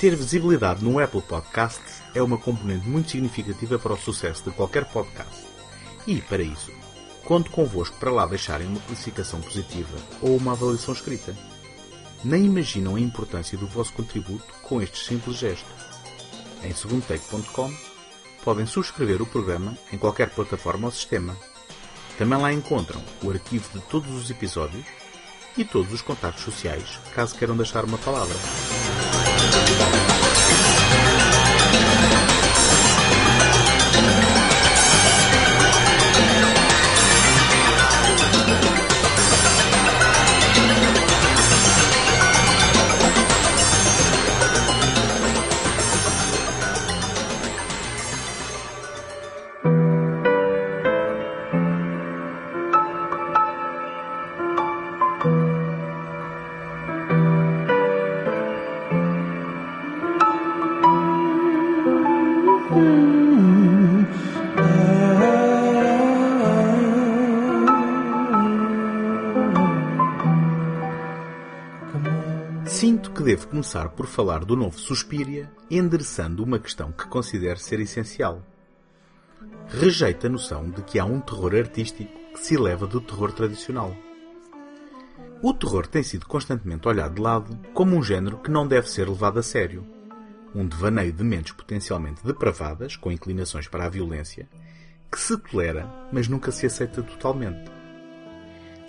Ter 0.00 0.16
visibilidade 0.16 0.82
no 0.82 0.98
Apple 0.98 1.20
Podcast 1.20 1.78
é 2.14 2.22
uma 2.22 2.38
componente 2.38 2.88
muito 2.88 3.10
significativa 3.10 3.78
para 3.78 3.92
o 3.92 3.98
sucesso 3.98 4.44
de 4.44 4.56
qualquer 4.56 4.86
podcast. 4.86 5.44
E, 6.06 6.22
para 6.22 6.42
isso, 6.42 6.72
conto 7.26 7.50
convosco 7.50 7.98
para 7.98 8.10
lá 8.10 8.24
deixarem 8.24 8.66
uma 8.66 8.80
classificação 8.80 9.42
positiva 9.42 9.98
ou 10.22 10.34
uma 10.34 10.52
avaliação 10.52 10.94
escrita. 10.94 11.36
Nem 12.24 12.46
imaginam 12.46 12.96
a 12.96 13.00
importância 13.00 13.58
do 13.58 13.66
vosso 13.66 13.92
contributo 13.92 14.54
com 14.62 14.80
este 14.80 15.04
simples 15.04 15.36
gesto. 15.36 15.68
Em 16.64 16.72
segundotake.com 16.72 17.70
podem 18.42 18.64
subscrever 18.64 19.20
o 19.20 19.26
programa 19.26 19.76
em 19.92 19.98
qualquer 19.98 20.30
plataforma 20.30 20.86
ou 20.86 20.92
sistema 20.92 21.36
também 22.18 22.38
lá 22.38 22.52
encontram 22.52 23.00
o 23.22 23.30
arquivo 23.30 23.68
de 23.72 23.80
todos 23.86 24.10
os 24.10 24.28
episódios 24.28 24.84
e 25.56 25.64
todos 25.64 25.92
os 25.92 26.02
contatos 26.02 26.42
sociais, 26.42 26.98
caso 27.14 27.36
queiram 27.36 27.56
deixar 27.56 27.84
uma 27.84 27.98
palavra. 27.98 28.36
Devo 73.38 73.48
começar 73.48 73.90
por 73.90 74.06
falar 74.06 74.44
do 74.44 74.56
novo 74.56 74.76
Suspiria, 74.76 75.48
endereçando 75.70 76.42
uma 76.42 76.58
questão 76.58 76.90
que 76.90 77.06
considero 77.06 77.60
ser 77.60 77.78
essencial. 77.78 78.42
Rejeito 79.68 80.26
a 80.26 80.30
noção 80.30 80.68
de 80.68 80.82
que 80.82 80.98
há 80.98 81.04
um 81.04 81.20
terror 81.20 81.54
artístico 81.54 82.10
que 82.32 82.40
se 82.40 82.56
eleva 82.56 82.84
do 82.84 83.00
terror 83.00 83.30
tradicional. 83.30 83.94
O 85.40 85.54
terror 85.54 85.86
tem 85.86 86.02
sido 86.02 86.26
constantemente 86.26 86.88
olhado 86.88 87.14
de 87.14 87.20
lado 87.20 87.56
como 87.72 87.94
um 87.94 88.02
género 88.02 88.38
que 88.38 88.50
não 88.50 88.66
deve 88.66 88.90
ser 88.90 89.08
levado 89.08 89.38
a 89.38 89.42
sério. 89.42 89.86
Um 90.52 90.66
devaneio 90.66 91.12
de 91.12 91.22
mentes 91.22 91.52
potencialmente 91.52 92.24
depravadas, 92.26 92.96
com 92.96 93.12
inclinações 93.12 93.68
para 93.68 93.84
a 93.84 93.88
violência, 93.88 94.48
que 95.12 95.20
se 95.20 95.38
tolera, 95.38 95.88
mas 96.12 96.26
nunca 96.26 96.50
se 96.50 96.66
aceita 96.66 97.02
totalmente. 97.04 97.70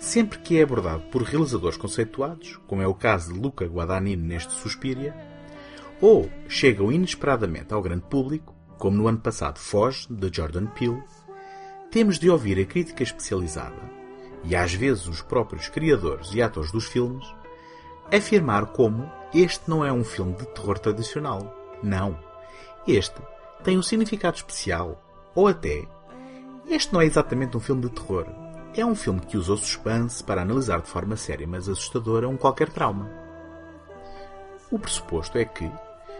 Sempre 0.00 0.38
que 0.38 0.58
é 0.58 0.62
abordado 0.62 1.02
por 1.10 1.22
realizadores 1.22 1.76
conceituados, 1.76 2.58
como 2.66 2.80
é 2.80 2.86
o 2.86 2.94
caso 2.94 3.32
de 3.32 3.38
Luca 3.38 3.66
Guadagnino 3.66 4.24
neste 4.24 4.54
Suspiria, 4.54 5.14
ou 6.00 6.28
chegam 6.48 6.90
inesperadamente 6.90 7.74
ao 7.74 7.82
grande 7.82 8.06
público, 8.06 8.56
como 8.78 8.96
no 8.96 9.06
ano 9.06 9.18
passado 9.18 9.58
Foz, 9.58 10.06
de 10.08 10.30
Jordan 10.34 10.66
Peele, 10.66 11.02
temos 11.90 12.18
de 12.18 12.30
ouvir 12.30 12.58
a 12.58 12.64
crítica 12.64 13.02
especializada, 13.02 13.76
e 14.42 14.56
às 14.56 14.72
vezes 14.72 15.06
os 15.06 15.20
próprios 15.20 15.68
criadores 15.68 16.32
e 16.32 16.40
atores 16.40 16.72
dos 16.72 16.86
filmes, 16.86 17.26
afirmar 18.10 18.66
como 18.68 19.06
este 19.34 19.68
não 19.68 19.84
é 19.84 19.92
um 19.92 20.02
filme 20.02 20.32
de 20.32 20.46
terror 20.46 20.78
tradicional. 20.78 21.54
Não. 21.82 22.18
Este 22.88 23.20
tem 23.62 23.76
um 23.76 23.82
significado 23.82 24.38
especial. 24.38 25.04
Ou 25.34 25.46
até, 25.46 25.86
este 26.68 26.92
não 26.92 27.02
é 27.02 27.04
exatamente 27.04 27.56
um 27.56 27.60
filme 27.60 27.82
de 27.82 27.90
terror. 27.90 28.26
É 28.76 28.86
um 28.86 28.94
filme 28.94 29.20
que 29.20 29.36
usa 29.36 29.54
o 29.54 29.56
suspense 29.56 30.22
para 30.22 30.42
analisar 30.42 30.80
de 30.80 30.88
forma 30.88 31.16
séria 31.16 31.46
mas 31.46 31.68
assustadora 31.68 32.28
um 32.28 32.36
qualquer 32.36 32.68
trauma. 32.68 33.10
O 34.70 34.78
pressuposto 34.78 35.36
é 35.36 35.44
que, 35.44 35.68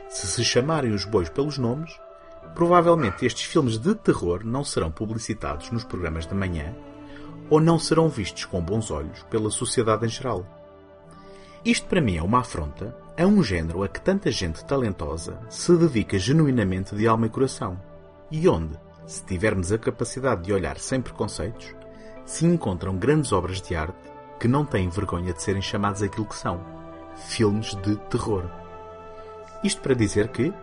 se 0.08 0.26
se 0.26 0.44
chamarem 0.44 0.92
os 0.92 1.04
bois 1.04 1.28
pelos 1.28 1.56
nomes, 1.58 1.96
provavelmente 2.56 3.24
estes 3.24 3.44
filmes 3.44 3.78
de 3.78 3.94
terror 3.94 4.44
não 4.44 4.64
serão 4.64 4.90
publicitados 4.90 5.70
nos 5.70 5.84
programas 5.84 6.26
da 6.26 6.34
manhã 6.34 6.74
ou 7.48 7.60
não 7.60 7.78
serão 7.78 8.08
vistos 8.08 8.44
com 8.44 8.60
bons 8.60 8.90
olhos 8.90 9.22
pela 9.30 9.50
sociedade 9.50 10.04
em 10.04 10.08
geral. 10.08 10.44
Isto 11.64 11.86
para 11.86 12.00
mim 12.00 12.16
é 12.16 12.22
uma 12.22 12.40
afronta 12.40 12.96
a 13.16 13.26
um 13.26 13.44
género 13.44 13.84
a 13.84 13.88
que 13.88 14.00
tanta 14.00 14.30
gente 14.30 14.64
talentosa 14.64 15.38
se 15.48 15.76
dedica 15.76 16.18
genuinamente 16.18 16.96
de 16.96 17.06
alma 17.06 17.26
e 17.26 17.30
coração, 17.30 17.80
e 18.28 18.48
onde, 18.48 18.76
se 19.06 19.24
tivermos 19.24 19.70
a 19.70 19.78
capacidade 19.78 20.42
de 20.42 20.52
olhar 20.52 20.78
sem 20.78 21.00
preconceitos, 21.00 21.74
se 22.30 22.46
encontram 22.46 22.96
grandes 22.96 23.32
obras 23.32 23.60
de 23.60 23.74
arte 23.74 23.98
que 24.38 24.46
não 24.46 24.64
têm 24.64 24.88
vergonha 24.88 25.32
de 25.32 25.42
serem 25.42 25.60
chamados 25.60 26.00
aquilo 26.00 26.24
que 26.24 26.36
são: 26.36 26.60
filmes 27.16 27.74
de 27.74 27.96
terror. 28.08 28.44
Isto 29.64 29.82
para 29.82 29.96
dizer 29.96 30.28
que, 30.28 30.54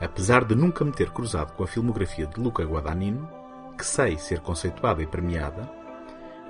apesar 0.00 0.44
de 0.44 0.54
nunca 0.54 0.82
me 0.82 0.92
ter 0.92 1.10
cruzado 1.10 1.52
com 1.52 1.62
a 1.62 1.66
filmografia 1.66 2.26
de 2.26 2.40
Luca 2.40 2.64
Guadagnino, 2.64 3.28
que 3.76 3.84
sei 3.84 4.16
ser 4.16 4.40
conceituada 4.40 5.02
e 5.02 5.06
premiada, 5.06 5.70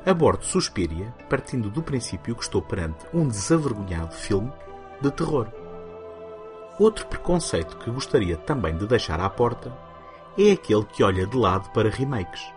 abordo 0.07 0.45
Suspiria 0.45 1.13
partindo 1.29 1.69
do 1.69 1.83
princípio 1.83 2.37
que 2.37 2.45
estou 2.45 2.63
perante 2.63 3.05
um 3.13 3.27
desavergonhado 3.27 4.15
filme 4.15 4.53
de 5.03 5.11
terror. 5.11 5.49
Outro 6.79 7.07
preconceito 7.09 7.77
que 7.79 7.91
gostaria 7.91 8.37
também 8.37 8.77
de 8.77 8.87
deixar 8.87 9.19
à 9.19 9.29
porta 9.29 9.77
é 10.39 10.53
aquele 10.53 10.85
que 10.85 11.03
olha 11.03 11.27
de 11.27 11.37
lado 11.37 11.71
para 11.71 11.91
remakes. 11.91 12.55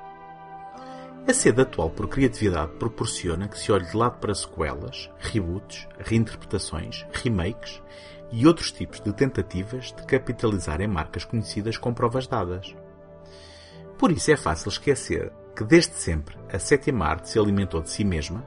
A 1.28 1.34
sede 1.34 1.62
atual 1.62 1.90
por 1.90 2.08
criatividade 2.08 2.72
proporciona 2.80 3.50
que 3.50 3.60
se 3.60 3.70
olhe 3.70 3.86
de 3.86 3.98
lado 3.98 4.18
para 4.18 4.34
sequelas, 4.34 5.12
reboots, 5.20 5.86
reinterpretações, 6.00 7.06
remakes 7.12 7.82
e 8.32 8.48
outros 8.48 8.72
tipos 8.72 9.02
de 9.02 9.12
tentativas 9.12 9.92
de 9.92 10.06
capitalizar 10.06 10.80
em 10.80 10.88
marcas 10.88 11.26
conhecidas 11.26 11.78
com 11.78 11.94
provas 11.94 12.28
dadas. 12.28 12.74
Por 13.98 14.10
isso 14.10 14.32
é 14.32 14.38
fácil 14.38 14.70
esquecer 14.70 15.34
que 15.54 15.66
desde 15.66 15.96
sempre 15.96 16.38
a 16.50 16.58
sétima 16.60 17.06
arte 17.06 17.30
se 17.30 17.38
alimentou 17.38 17.82
de 17.82 17.90
si 17.90 18.06
mesma, 18.06 18.42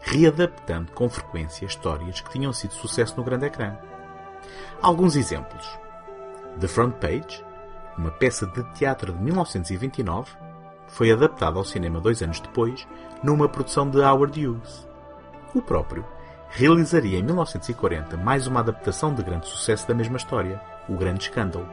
readaptando 0.00 0.92
com 0.92 1.08
frequência 1.08 1.64
histórias 1.64 2.20
que 2.20 2.30
tinham 2.30 2.52
sido 2.52 2.74
sucesso 2.74 3.16
no 3.16 3.24
grande 3.24 3.46
ecrã. 3.46 3.76
Alguns 4.80 5.16
exemplos. 5.16 5.66
The 6.60 6.68
Front 6.68 6.94
Page, 7.00 7.44
uma 7.98 8.12
peça 8.12 8.46
de 8.46 8.62
teatro 8.74 9.12
de 9.12 9.20
1929, 9.20 10.30
foi 10.92 11.10
adaptada 11.10 11.58
ao 11.58 11.64
cinema 11.64 12.00
dois 12.00 12.22
anos 12.22 12.38
depois, 12.38 12.86
numa 13.22 13.48
produção 13.48 13.88
de 13.88 13.98
Howard 13.98 14.46
Hughes. 14.46 14.86
O 15.54 15.62
próprio 15.62 16.04
realizaria 16.50 17.18
em 17.18 17.22
1940 17.22 18.16
mais 18.18 18.46
uma 18.46 18.60
adaptação 18.60 19.14
de 19.14 19.22
grande 19.22 19.48
sucesso 19.48 19.88
da 19.88 19.94
mesma 19.94 20.18
história, 20.18 20.60
O 20.88 20.94
Grande 20.94 21.24
Escândalo. 21.24 21.66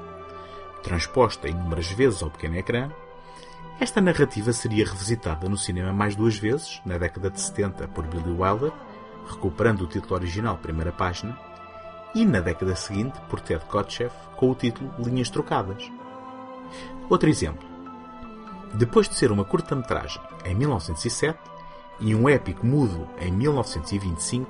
Transposta 0.81 1.49
inúmeras 1.49 1.91
vezes 1.91 2.23
ao 2.23 2.29
pequeno 2.29 2.55
ecrã, 2.55 2.89
esta 3.77 3.99
narrativa 3.99 4.53
seria 4.53 4.85
revisitada 4.85 5.49
no 5.49 5.57
cinema 5.57 5.91
mais 5.91 6.15
duas 6.15 6.37
vezes, 6.37 6.81
na 6.85 6.97
década 6.97 7.29
de 7.29 7.41
70 7.41 7.89
por 7.89 8.05
Billy 8.05 8.31
Wilder, 8.31 8.71
recuperando 9.27 9.81
o 9.81 9.87
título 9.87 10.15
original 10.15 10.57
primeira 10.57 10.93
página, 10.93 11.37
e 12.15 12.25
na 12.25 12.39
década 12.39 12.75
seguinte 12.75 13.19
por 13.29 13.41
Ted 13.41 13.63
Kotcheff 13.65 14.15
com 14.37 14.49
o 14.49 14.55
título 14.55 14.91
Linhas 14.97 15.29
Trocadas. 15.29 15.91
Outro 17.09 17.29
exemplo. 17.29 17.68
Depois 18.73 19.09
de 19.09 19.15
ser 19.15 19.31
uma 19.31 19.43
curta-metragem 19.43 20.21
em 20.45 20.55
1907 20.55 21.37
e 21.99 22.15
um 22.15 22.29
épico 22.29 22.65
mudo 22.65 23.07
em 23.19 23.31
1925, 23.31 24.49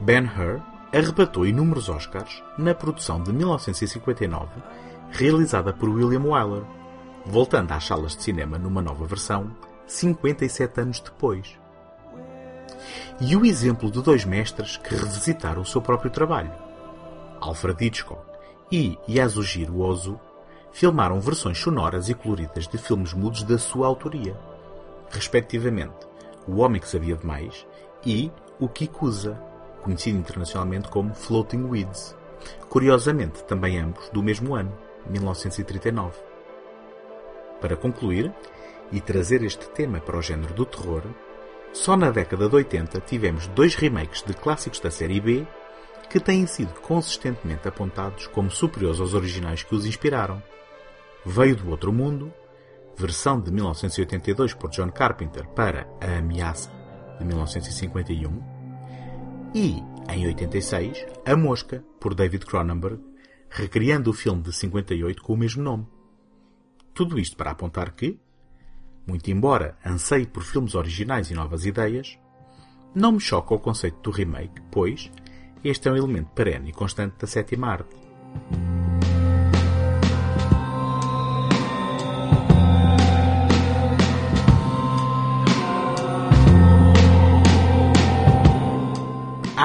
Ben-Hur 0.00 0.60
arrebatou 0.92 1.46
inúmeros 1.46 1.88
Oscars 1.88 2.42
na 2.56 2.74
produção 2.74 3.22
de 3.22 3.32
1959 3.32 4.48
realizada 5.10 5.72
por 5.72 5.88
William 5.88 6.22
Wyler, 6.22 6.64
voltando 7.24 7.72
às 7.72 7.84
salas 7.84 8.16
de 8.16 8.22
cinema 8.22 8.58
numa 8.58 8.82
nova 8.82 9.04
versão 9.06 9.50
57 9.86 10.80
anos 10.80 11.00
depois. 11.00 11.58
E 13.20 13.36
o 13.36 13.44
exemplo 13.44 13.90
de 13.90 14.02
dois 14.02 14.24
mestres 14.24 14.76
que 14.76 14.94
revisitaram 14.94 15.62
o 15.62 15.66
seu 15.66 15.80
próprio 15.80 16.10
trabalho. 16.10 16.52
Alfred 17.40 17.84
Hitchcock 17.84 18.20
e 18.70 18.98
Yasujiro 19.08 19.80
Ozu 19.80 20.20
filmaram 20.76 21.18
versões 21.18 21.58
sonoras 21.58 22.10
e 22.10 22.14
coloridas 22.14 22.68
de 22.68 22.76
filmes 22.76 23.14
mudos 23.14 23.42
da 23.42 23.56
sua 23.56 23.86
autoria, 23.86 24.38
respectivamente 25.08 26.06
O 26.46 26.58
Homem 26.58 26.78
que 26.78 26.86
Sabia 26.86 27.16
Demais 27.16 27.66
e 28.04 28.30
O 28.60 28.68
Kikusa, 28.68 29.40
conhecido 29.82 30.18
internacionalmente 30.18 30.90
como 30.90 31.14
Floating 31.14 31.64
Weeds, 31.64 32.14
curiosamente 32.68 33.42
também 33.44 33.78
ambos 33.78 34.10
do 34.10 34.22
mesmo 34.22 34.54
ano, 34.54 34.70
1939. 35.08 36.14
Para 37.58 37.74
concluir, 37.74 38.30
e 38.92 39.00
trazer 39.00 39.42
este 39.42 39.70
tema 39.70 39.98
para 39.98 40.18
o 40.18 40.22
género 40.22 40.52
do 40.52 40.66
terror, 40.66 41.02
só 41.72 41.96
na 41.96 42.10
década 42.10 42.50
de 42.50 42.54
80 42.54 43.00
tivemos 43.00 43.46
dois 43.48 43.74
remakes 43.74 44.22
de 44.22 44.34
clássicos 44.34 44.80
da 44.80 44.90
série 44.90 45.20
B 45.20 45.46
que 46.10 46.20
têm 46.20 46.46
sido 46.46 46.78
consistentemente 46.82 47.66
apontados 47.66 48.26
como 48.26 48.50
superiores 48.50 49.00
aos 49.00 49.14
originais 49.14 49.62
que 49.62 49.74
os 49.74 49.86
inspiraram. 49.86 50.42
Veio 51.28 51.56
do 51.56 51.70
Outro 51.70 51.92
Mundo, 51.92 52.32
versão 52.96 53.40
de 53.40 53.50
1982 53.50 54.54
por 54.54 54.70
John 54.70 54.92
Carpenter 54.92 55.44
para 55.48 55.88
A 56.00 56.18
Ameaça 56.18 56.70
de 57.18 57.24
1951, 57.24 58.56
e, 59.52 59.82
em 60.08 60.26
86, 60.26 61.04
A 61.26 61.36
Mosca 61.36 61.84
por 62.00 62.14
David 62.14 62.46
Cronenberg, 62.46 63.02
recriando 63.50 64.10
o 64.10 64.14
filme 64.14 64.40
de 64.40 64.52
58 64.52 65.20
com 65.20 65.32
o 65.32 65.36
mesmo 65.36 65.64
nome. 65.64 65.88
Tudo 66.94 67.18
isto 67.18 67.36
para 67.36 67.50
apontar 67.50 67.90
que, 67.90 68.20
muito 69.04 69.28
embora 69.28 69.76
anseie 69.84 70.26
por 70.26 70.44
filmes 70.44 70.76
originais 70.76 71.28
e 71.30 71.34
novas 71.34 71.66
ideias, 71.66 72.16
não 72.94 73.12
me 73.12 73.20
choca 73.20 73.52
o 73.52 73.58
conceito 73.58 73.98
do 74.00 74.10
remake, 74.12 74.62
pois 74.70 75.10
este 75.64 75.88
é 75.88 75.92
um 75.92 75.96
elemento 75.96 76.30
perene 76.30 76.70
e 76.70 76.72
constante 76.72 77.16
da 77.18 77.26
sétima 77.26 77.66
arte. 77.66 77.96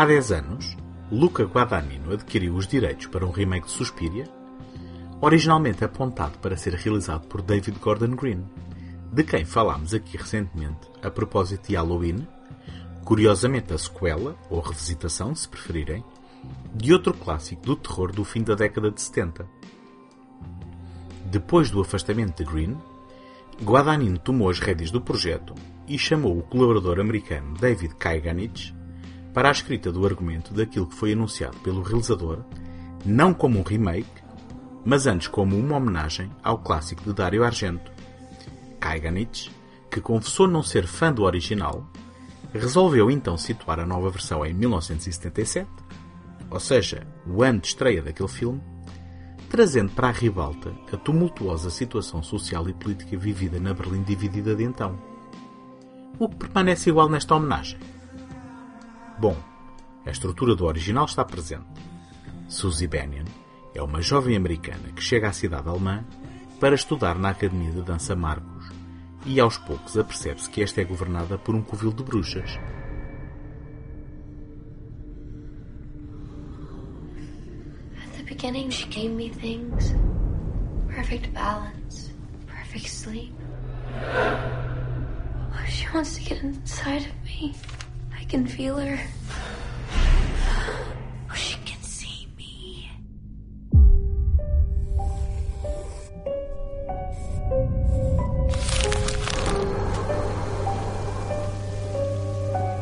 Há 0.02 0.06
10 0.08 0.32
anos, 0.32 0.78
Luca 1.12 1.44
Guadagnino 1.44 2.12
adquiriu 2.12 2.56
os 2.56 2.66
direitos 2.66 3.06
para 3.06 3.24
um 3.24 3.30
remake 3.30 3.68
de 3.68 3.72
Suspiria, 3.72 4.28
originalmente 5.22 5.86
apontado 5.86 6.40
para 6.40 6.58
ser 6.58 6.74
realizado 6.74 7.28
por 7.28 7.40
David 7.40 7.78
Gordon 7.78 8.16
Green, 8.16 8.44
de 9.14 9.24
quem 9.24 9.46
falámos 9.46 9.94
aqui 9.94 10.18
recentemente 10.18 10.90
a 11.04 11.12
propósito 11.12 11.68
de 11.68 11.76
Halloween, 11.76 12.28
curiosamente 13.06 13.76
a 13.76 13.78
sequela, 13.78 14.36
ou 14.50 14.60
revisitação, 14.60 15.36
se 15.36 15.48
preferirem, 15.48 16.04
de 16.74 16.94
outro 16.94 17.14
clássico 17.14 17.62
do 17.62 17.76
terror 17.76 18.12
do 18.12 18.24
fim 18.24 18.42
da 18.42 18.56
década 18.56 18.90
de 18.90 19.00
70. 19.00 19.48
Depois 21.26 21.70
do 21.70 21.80
afastamento 21.80 22.44
de 22.44 22.52
Green, 22.52 22.76
Guadagnino 23.62 24.18
tomou 24.18 24.50
as 24.50 24.58
rédeas 24.58 24.90
do 24.90 25.00
projeto 25.00 25.54
e 25.88 25.96
chamou 25.96 26.40
o 26.40 26.42
colaborador 26.42 27.00
americano 27.00 27.54
David 27.60 27.94
Kaiganich 27.98 28.81
para 29.34 29.50
a 29.50 29.52
escrita 29.52 29.92
do 29.92 30.06
argumento 30.06 30.54
daquilo 30.54 30.88
que 30.88 30.96
foi 30.96 31.14
anunciado 31.14 31.58
pelo 31.60 31.82
realizador, 31.82 32.40
não 33.06 33.34
como 33.34 33.60
um 33.60 33.64
remake, 33.64 34.22
mas 34.84 35.08
antes 35.08 35.28
como 35.28 35.58
uma 35.58 35.78
homenagem 35.78 36.32
ao 36.44 36.58
clássico 36.58 37.04
de 37.04 37.14
Dario 37.14 37.44
Argento, 37.44 37.92
Kaiganich, 38.80 39.52
que 39.90 40.02
confessou 40.02 40.48
não 40.48 40.64
ser 40.64 40.88
fã 40.88 41.14
do 41.14 41.24
original, 41.24 41.86
resolveu 42.54 43.10
então 43.10 43.38
situar 43.38 43.80
a 43.80 43.86
nova 43.86 44.10
versão 44.10 44.46
em 44.46 44.54
1977, 44.54 45.70
ou 46.50 46.60
seja, 46.60 47.08
o 47.26 47.44
ano 47.44 47.60
de 47.60 47.68
estreia 47.68 48.02
daquele 48.02 48.28
filme, 48.28 48.62
trazendo 49.50 49.92
para 49.92 50.08
a 50.08 50.12
ribalta 50.12 50.74
a 50.92 50.98
tumultuosa 50.98 51.70
situação 51.70 52.22
social 52.24 52.68
e 52.70 52.74
política 52.74 53.18
vivida 53.18 53.60
na 53.60 53.74
Berlim 53.74 54.04
dividida 54.04 54.56
de 54.56 54.64
então. 54.64 54.98
O 56.20 56.28
que 56.28 56.36
permanece 56.36 56.90
igual 56.90 57.10
nesta 57.10 57.36
homenagem? 57.36 57.80
Bom, 59.22 59.38
a 60.04 60.10
estrutura 60.10 60.56
do 60.56 60.66
original 60.66 61.06
está 61.06 61.24
presente. 61.24 61.68
Susie 62.48 62.88
Bennion 62.88 63.26
é 63.76 63.80
uma 63.80 64.02
jovem 64.02 64.36
americana 64.36 64.92
que 64.96 65.04
chega 65.04 65.30
à 65.30 65.32
cidade 65.32 65.70
alemã 65.70 66.04
para 66.60 66.74
estudar 66.74 67.20
na 67.20 67.30
Academia 67.30 67.72
de 67.72 67.84
Dança 67.84 68.16
Marcos 68.16 68.72
e 69.24 69.40
aos 69.40 69.60
poucos 69.60 69.96
apercebe-se 69.96 70.50
que 70.50 70.64
esta 70.64 70.82
é 70.82 70.84
governada 70.84 71.38
por 71.38 71.54
um 71.54 71.62
covil 71.62 71.94
de 71.94 72.04
bruxas. 72.04 72.58
Beginning, 78.26 78.72
she 78.72 78.88
gave 78.88 79.12
me 79.14 79.30
things 79.30 79.94
perfect 80.90 81.32
balance, 81.32 82.12
perfect 82.48 82.90
sleep. 82.90 83.36
She 85.68 85.86
wants 85.94 86.16
to 86.16 86.22
get 86.24 86.42
inside 86.42 87.06
of 87.06 87.14
me. 87.24 87.54
I 88.32 88.34
can 88.34 88.48
feel 88.48 88.78
her. 88.78 88.98
Oh, 91.30 91.34
she 91.36 91.58
can 91.66 91.84
see 91.84 92.30
me. 92.38 92.90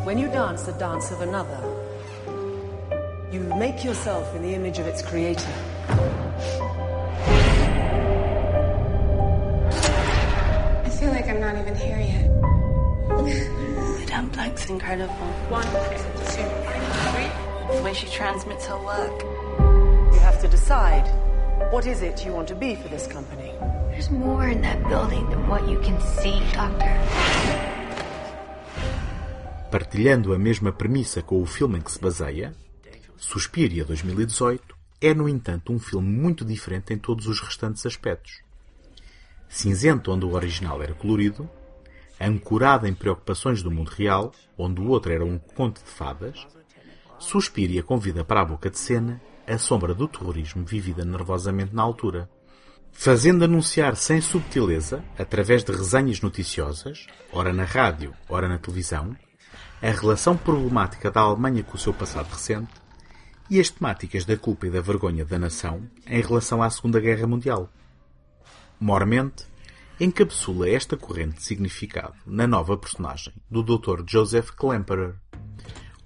When 0.03 0.19
you 0.19 0.27
dance 0.27 0.61
the 0.65 0.73
dance 0.73 1.09
of 1.09 1.21
another, 1.21 1.59
you 3.31 3.39
make 3.57 3.83
yourself 3.83 4.35
in 4.35 4.43
the 4.43 4.53
image 4.53 4.77
of 4.77 4.85
its 4.85 5.01
creator. 5.01 5.51
I 10.85 10.89
feel 10.99 11.09
like 11.09 11.27
I'm 11.27 11.41
not 11.41 11.57
even 11.57 11.73
here 11.73 11.97
yet. 11.97 13.55
Madame 14.19 14.35
Blank's 14.35 14.69
incredible. 14.69 15.31
One, 15.47 15.63
two, 15.63 16.43
three. 17.13 17.29
The 17.77 17.83
way 17.83 17.93
she 17.93 18.07
transmits 18.07 18.65
her 18.65 18.77
work. 18.77 19.23
You 20.13 20.19
have 20.19 20.41
to 20.41 20.47
decide 20.49 21.07
what 21.71 21.87
is 21.87 22.01
it 22.01 22.25
you 22.25 22.33
want 22.33 22.49
to 22.49 22.55
be 22.55 22.75
for 22.75 22.89
this 22.89 23.07
company. 23.07 23.53
There's 23.91 24.11
more 24.11 24.49
in 24.49 24.61
that 24.63 24.83
building 24.89 25.29
than 25.29 25.47
what 25.47 25.69
you 25.69 25.79
can 25.79 25.97
see, 26.01 26.37
Doctor. 26.51 26.99
Partilhando 29.71 30.33
a 30.33 30.37
mesma 30.37 30.73
premissa 30.73 31.21
com 31.21 31.41
o 31.41 31.45
filme 31.45 31.77
em 31.77 31.81
que 31.81 31.91
se 31.91 31.99
baseia, 32.01 32.53
Suspiria 33.15 33.85
2018 33.85 34.75
é, 34.99 35.13
no 35.13 35.29
entanto, 35.29 35.71
um 35.71 35.79
filme 35.79 36.09
muito 36.09 36.43
diferente 36.43 36.93
em 36.93 36.97
todos 36.97 37.25
os 37.25 37.39
restantes 37.39 37.85
aspectos. 37.85 38.41
Cinzento 39.47 40.11
onde 40.11 40.25
o 40.25 40.33
original 40.33 40.83
era 40.83 40.93
colorido, 40.93 41.49
ancorado 42.27 42.87
em 42.87 42.93
preocupações 42.93 43.63
do 43.63 43.71
mundo 43.71 43.89
real, 43.89 44.31
onde 44.57 44.81
o 44.81 44.87
outro 44.87 45.11
era 45.11 45.23
um 45.23 45.37
conto 45.37 45.83
de 45.83 45.89
fadas, 45.89 46.45
Suspiria 47.19 47.83
convida 47.83 48.23
para 48.23 48.41
a 48.41 48.45
boca 48.45 48.69
de 48.69 48.79
cena 48.79 49.21
a 49.45 49.57
sombra 49.57 49.93
do 49.93 50.07
terrorismo 50.07 50.63
vivida 50.63 51.03
nervosamente 51.03 51.75
na 51.75 51.81
altura, 51.81 52.29
fazendo 52.91 53.43
anunciar 53.43 53.95
sem 53.95 54.21
subtileza, 54.21 55.03
através 55.17 55.63
de 55.63 55.71
resenhas 55.71 56.21
noticiosas, 56.21 57.07
ora 57.33 57.51
na 57.51 57.65
rádio, 57.65 58.13
ora 58.29 58.47
na 58.47 58.57
televisão, 58.57 59.17
a 59.81 59.89
relação 59.89 60.37
problemática 60.37 61.11
da 61.11 61.21
Alemanha 61.21 61.63
com 61.63 61.75
o 61.75 61.79
seu 61.79 61.93
passado 61.93 62.29
recente 62.29 62.71
e 63.49 63.59
as 63.59 63.69
temáticas 63.69 64.23
da 64.23 64.37
culpa 64.37 64.67
e 64.67 64.71
da 64.71 64.81
vergonha 64.81 65.25
da 65.25 65.39
nação 65.39 65.89
em 66.05 66.21
relação 66.21 66.61
à 66.61 66.69
Segunda 66.69 66.99
Guerra 66.99 67.27
Mundial. 67.27 67.69
Mormente, 68.79 69.45
encapsula 69.99 70.69
esta 70.69 70.95
corrente 70.95 71.37
de 71.37 71.43
significado 71.43 72.15
na 72.25 72.47
nova 72.47 72.77
personagem 72.77 73.33
do 73.49 73.61
Dr. 73.61 74.03
Joseph 74.07 74.51
Klemperer. 74.51 75.15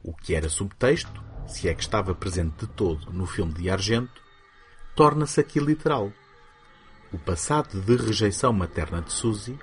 O 0.03 0.13
que 0.13 0.33
era 0.33 0.49
subtexto, 0.49 1.23
se 1.47 1.69
é 1.69 1.73
que 1.73 1.81
estava 1.81 2.15
presente 2.15 2.65
de 2.65 2.67
todo 2.67 3.11
no 3.11 3.25
filme 3.25 3.53
de 3.53 3.69
Argento, 3.69 4.21
torna-se 4.95 5.39
aqui 5.39 5.59
literal. 5.59 6.11
O 7.11 7.17
passado 7.17 7.79
de 7.79 7.95
rejeição 7.95 8.51
materna 8.51 9.01
de 9.01 9.11
Suzy 9.11 9.57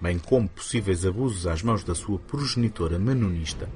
bem 0.00 0.18
como 0.18 0.48
possíveis 0.48 1.04
abusos 1.04 1.46
às 1.46 1.62
mãos 1.62 1.82
da 1.82 1.94
sua 1.94 2.18
progenitora 2.18 2.98
manonista, 2.98 3.68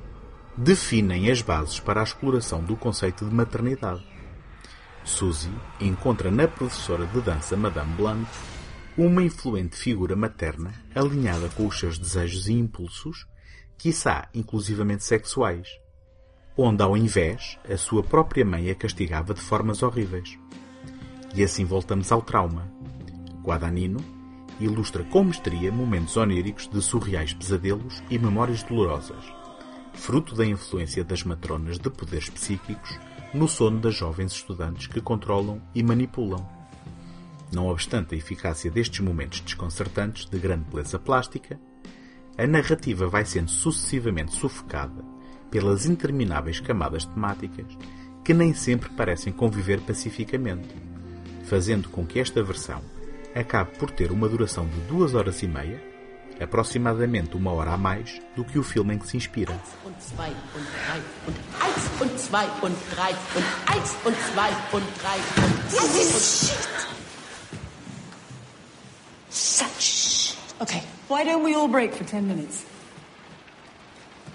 definem 0.57 1.31
as 1.31 1.43
bases 1.43 1.81
para 1.81 2.01
a 2.01 2.05
exploração 2.05 2.63
do 2.63 2.77
conceito 2.77 3.25
de 3.25 3.35
maternidade. 3.35 4.07
Suzy 5.05 5.51
encontra 5.81 6.31
na 6.31 6.47
professora 6.47 7.07
de 7.07 7.21
dança 7.21 7.57
Madame 7.57 7.93
Blanc 7.95 8.31
uma 8.97 9.23
influente 9.23 9.75
figura 9.77 10.15
materna 10.15 10.75
alinhada 10.95 11.49
com 11.51 11.67
os 11.67 11.79
seus 11.79 11.99
desejos 11.99 12.49
e 12.49 12.53
impulsos, 12.53 13.27
quiçá 13.79 14.29
inclusivamente 14.35 15.03
sexuais, 15.03 15.67
onde 16.57 16.83
ao 16.83 16.95
invés 16.95 17.59
a 17.69 17.77
sua 17.79 18.03
própria 18.03 18.45
mãe 18.45 18.71
a 18.71 18.75
castigava 18.75 19.33
de 19.33 19.41
formas 19.41 19.83
horríveis. 19.83 20.39
E 21.35 21.43
assim 21.43 21.65
voltamos 21.65 22.13
ao 22.13 22.21
trauma. 22.21 22.71
Guadagnino 23.43 23.99
ilustra 24.61 25.03
com 25.05 25.25
mestria 25.25 25.73
momentos 25.73 26.17
oníricos 26.19 26.69
de 26.69 26.81
surreais 26.83 27.33
pesadelos 27.33 28.03
e 28.11 28.19
memórias 28.19 28.63
dolorosas, 28.63 29.25
fruto 29.95 30.35
da 30.35 30.45
influência 30.45 31.03
das 31.03 31.25
matronas 31.25 31.79
de 31.79 31.89
poderes 31.89 32.29
psíquicos 32.29 33.01
no 33.33 33.49
sono 33.49 33.81
das 33.81 33.95
jovens 33.95 34.33
estudantes 34.33 34.87
que 34.87 35.01
controlam 35.01 35.63
e 35.75 35.83
manipulam. 35.83 36.62
Não 37.53 37.67
obstante 37.69 38.15
a 38.15 38.19
eficácia 38.19 38.71
destes 38.71 39.01
momentos 39.01 39.41
desconcertantes 39.41 40.25
de 40.25 40.39
grande 40.39 40.65
beleza 40.71 40.99
plástica, 40.99 41.61
a 42.39 42.47
narrativa 42.47 43.07
vai 43.07 43.27
sendo 43.27 43.51
sucessivamente 43.51 44.35
sufocada 44.35 45.05
pelas 45.51 45.85
intermináveis 45.85 46.61
camadas 46.61 47.05
temáticas 47.05 47.67
que 48.25 48.33
nem 48.33 48.55
sempre 48.55 48.89
parecem 48.91 49.33
conviver 49.33 49.81
pacificamente, 49.81 50.75
fazendo 51.45 51.91
com 51.91 52.07
que 52.07 52.19
esta 52.19 52.43
versão 52.43 52.81
acabe 53.35 53.77
por 53.77 53.91
ter 53.91 54.11
uma 54.13 54.29
duração 54.29 54.67
de 54.67 54.81
duas 54.83 55.15
horas 55.15 55.43
e 55.43 55.49
meia, 55.49 55.83
aproximadamente 56.41 57.37
uma 57.37 57.53
hora 57.53 57.73
a 57.73 57.77
mais 57.77 58.21
do 58.35 58.45
que 58.45 58.59
o 58.59 58.63
filme 58.63 58.95
em 58.95 58.99
que 58.99 59.07
se 59.07 59.17
inspira. 59.17 59.61
Such. 69.33 70.37
Okay, 70.61 70.83
why 71.09 71.25
don't 71.25 71.43
we 71.43 71.55
all 71.55 71.67
break 71.69 71.95
for 71.95 72.05
ten 72.05 72.29
minutes? 72.29 72.65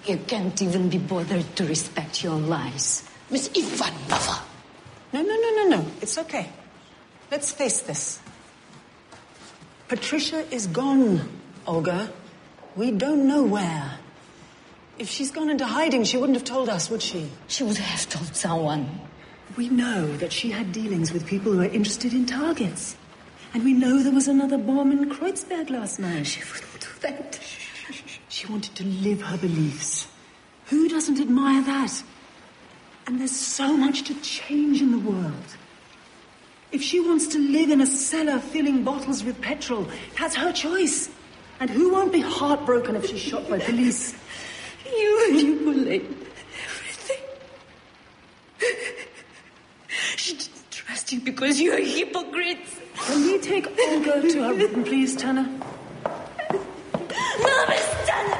You 0.06 0.18
can't 0.18 0.60
even 0.62 0.90
be 0.90 0.98
bothered 0.98 1.56
to 1.58 1.66
respect 1.66 2.24
your 2.24 2.36
lies. 2.36 3.04
Miss 3.30 3.50
Ivanova! 3.50 4.42
No, 5.14 5.22
no, 5.22 5.36
no, 5.36 5.50
no, 5.56 5.78
no. 5.78 5.86
It's 6.02 6.18
okay. 6.18 6.50
Let's 7.30 7.52
face 7.52 7.82
this. 7.82 8.20
Patricia 9.88 10.46
is 10.54 10.68
gone, 10.68 11.30
Olga. 11.66 12.12
We 12.76 12.92
don't 12.92 13.28
know 13.28 13.44
where. 13.44 14.00
If 14.98 15.10
she's 15.10 15.30
gone 15.30 15.50
into 15.50 15.66
hiding, 15.66 16.06
she 16.06 16.18
wouldn't 16.18 16.38
have 16.38 16.46
told 16.46 16.70
us, 16.70 16.90
would 16.90 17.02
she? 17.02 17.30
She 17.48 17.64
would 17.64 17.78
have 17.78 18.10
told 18.10 18.36
someone. 18.36 19.02
We 19.56 19.70
know 19.70 20.08
that 20.18 20.34
she 20.34 20.52
had 20.52 20.72
dealings 20.72 21.14
with 21.14 21.28
people 21.28 21.52
who 21.52 21.62
are 21.62 21.66
interested 21.66 22.14
in 22.14 22.26
targets. 22.26 22.96
And 23.54 23.64
we 23.64 23.74
know 23.74 24.02
there 24.04 24.14
was 24.14 24.28
another 24.28 24.58
bomb 24.58 24.92
in 24.92 25.10
Kreuzberg 25.10 25.70
last 25.70 26.00
night. 26.00 26.28
She 26.28 26.42
wouldn't 26.42 26.80
do 26.80 26.88
that. 27.02 27.40
She 28.30 28.48
wanted 28.48 28.76
to 28.76 28.84
live 28.84 29.22
her 29.22 29.38
beliefs. 29.38 30.08
Who 30.66 30.88
doesn't 30.90 31.20
admire 31.20 31.64
that? 31.64 32.04
And 33.08 33.20
there's 33.20 33.36
so 33.36 33.76
much 33.76 34.04
to 34.04 34.14
change 34.22 34.82
in 34.82 34.92
the 34.92 35.00
world. 35.00 35.56
If 36.72 36.84
she 36.84 37.00
wants 37.00 37.28
to 37.28 37.40
live 37.40 37.70
in 37.70 37.80
a 37.82 37.86
cellar 37.86 38.40
filling 38.40 38.84
bottles 38.84 39.24
with 39.24 39.42
petrol, 39.42 39.88
that's 40.20 40.36
her 40.36 40.52
choice. 40.52 41.10
And 41.60 41.70
who 41.70 41.92
won't 41.94 42.12
be 42.12 42.20
heartbroken 42.20 42.96
if 42.98 43.08
she's 43.08 43.22
shot 43.22 43.50
by 43.50 43.60
police? 43.60 44.14
You 44.86 45.34
manipulate 45.34 46.04
everything. 46.66 47.24
She 50.18 50.34
didn't 50.34 50.70
trust 50.72 51.12
you 51.14 51.22
because 51.22 51.60
you're 51.60 51.80
hypocrites. 51.80 52.80
Can 53.08 53.24
we 53.24 53.39
take 53.39 53.67
Olga 53.67 54.22
to 54.22 54.43
her 54.43 54.54
room, 54.54 54.84
please, 54.84 55.15
Tanner? 55.15 55.48
No, 57.46 57.56
Miss 57.72 57.88
Tanner! 58.06 58.39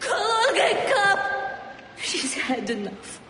Call 0.00 0.26
Olga 0.42 0.64
a 0.66 0.74
cop! 0.92 1.20
She's 2.02 2.34
had 2.34 2.68
enough. 2.68 3.20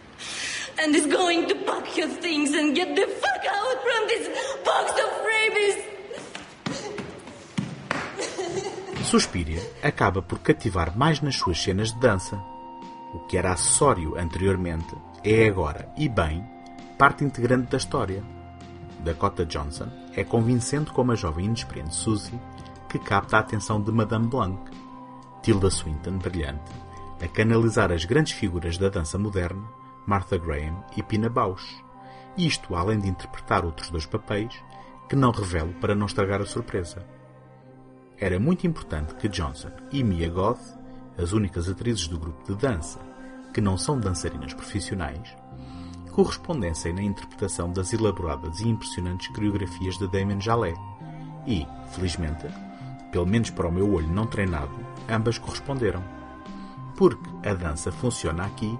And 0.80 0.96
is 0.96 1.06
going 1.06 1.48
to 1.48 1.54
pack 1.66 1.96
your 1.98 2.08
things 2.08 2.54
and 2.54 2.74
get 2.74 2.96
the 2.96 3.06
fuck 3.22 3.44
out 3.58 3.78
from 3.86 4.02
this 4.08 4.24
box 4.64 4.86
of 5.04 5.10
rabies! 5.32 5.76
Suspiria 9.04 9.60
acaba 9.82 10.22
por 10.22 10.38
cativar 10.38 10.96
mais 10.96 11.20
nas 11.20 11.36
suas 11.36 11.62
cenas 11.62 11.92
de 11.92 12.00
dança. 12.00 12.36
O 13.12 13.18
que 13.26 13.36
era 13.36 13.52
acessório 13.52 14.16
anteriormente 14.16 14.94
é 15.22 15.46
agora, 15.46 15.92
e 15.94 16.08
bem, 16.08 16.42
parte 16.96 17.22
integrante 17.22 17.70
da 17.70 17.76
história. 17.76 18.37
Dakota 19.00 19.46
Johnson 19.46 19.88
é 20.14 20.24
convincente 20.24 20.92
como 20.92 21.12
a 21.12 21.14
jovem 21.14 21.46
inexperiente 21.46 21.94
Suzy 21.94 22.38
que 22.88 22.98
capta 22.98 23.36
a 23.36 23.40
atenção 23.40 23.80
de 23.80 23.92
Madame 23.92 24.26
Blanc. 24.26 24.58
Tilda 25.42 25.70
Swinton, 25.70 26.18
brilhante, 26.18 26.72
a 27.22 27.28
canalizar 27.28 27.92
as 27.92 28.04
grandes 28.04 28.32
figuras 28.32 28.76
da 28.78 28.88
dança 28.88 29.18
moderna, 29.18 29.62
Martha 30.06 30.38
Graham 30.38 30.84
e 30.96 31.02
Pina 31.02 31.28
Bausch. 31.28 31.82
Isto 32.36 32.74
além 32.74 32.98
de 32.98 33.08
interpretar 33.08 33.64
outros 33.64 33.90
dois 33.90 34.06
papéis 34.06 34.54
que 35.08 35.16
não 35.16 35.30
revelo 35.30 35.72
para 35.74 35.94
não 35.94 36.06
estragar 36.06 36.40
a 36.40 36.46
surpresa. 36.46 37.06
Era 38.16 38.38
muito 38.40 38.66
importante 38.66 39.14
que 39.14 39.28
Johnson 39.28 39.70
e 39.92 40.02
Mia 40.02 40.28
Goth, 40.28 40.76
as 41.16 41.32
únicas 41.32 41.68
atrizes 41.68 42.08
do 42.08 42.18
grupo 42.18 42.44
de 42.44 42.58
dança 42.58 42.98
que 43.52 43.60
não 43.60 43.76
são 43.76 43.98
dançarinas 43.98 44.54
profissionais, 44.54 45.36
correspondessem 46.18 46.92
na 46.92 47.00
interpretação 47.00 47.72
das 47.72 47.92
elaboradas 47.92 48.58
e 48.58 48.68
impressionantes 48.68 49.28
coreografias 49.28 49.96
de 49.96 50.08
Damien 50.08 50.40
Jalé. 50.40 50.74
E, 51.46 51.64
felizmente, 51.92 52.44
pelo 53.12 53.24
menos 53.24 53.50
para 53.50 53.68
o 53.68 53.72
meu 53.72 53.94
olho 53.94 54.08
não 54.08 54.26
treinado, 54.26 54.74
ambas 55.08 55.38
corresponderam. 55.38 56.02
Porque 56.96 57.30
a 57.48 57.54
dança 57.54 57.92
funciona 57.92 58.44
aqui 58.44 58.76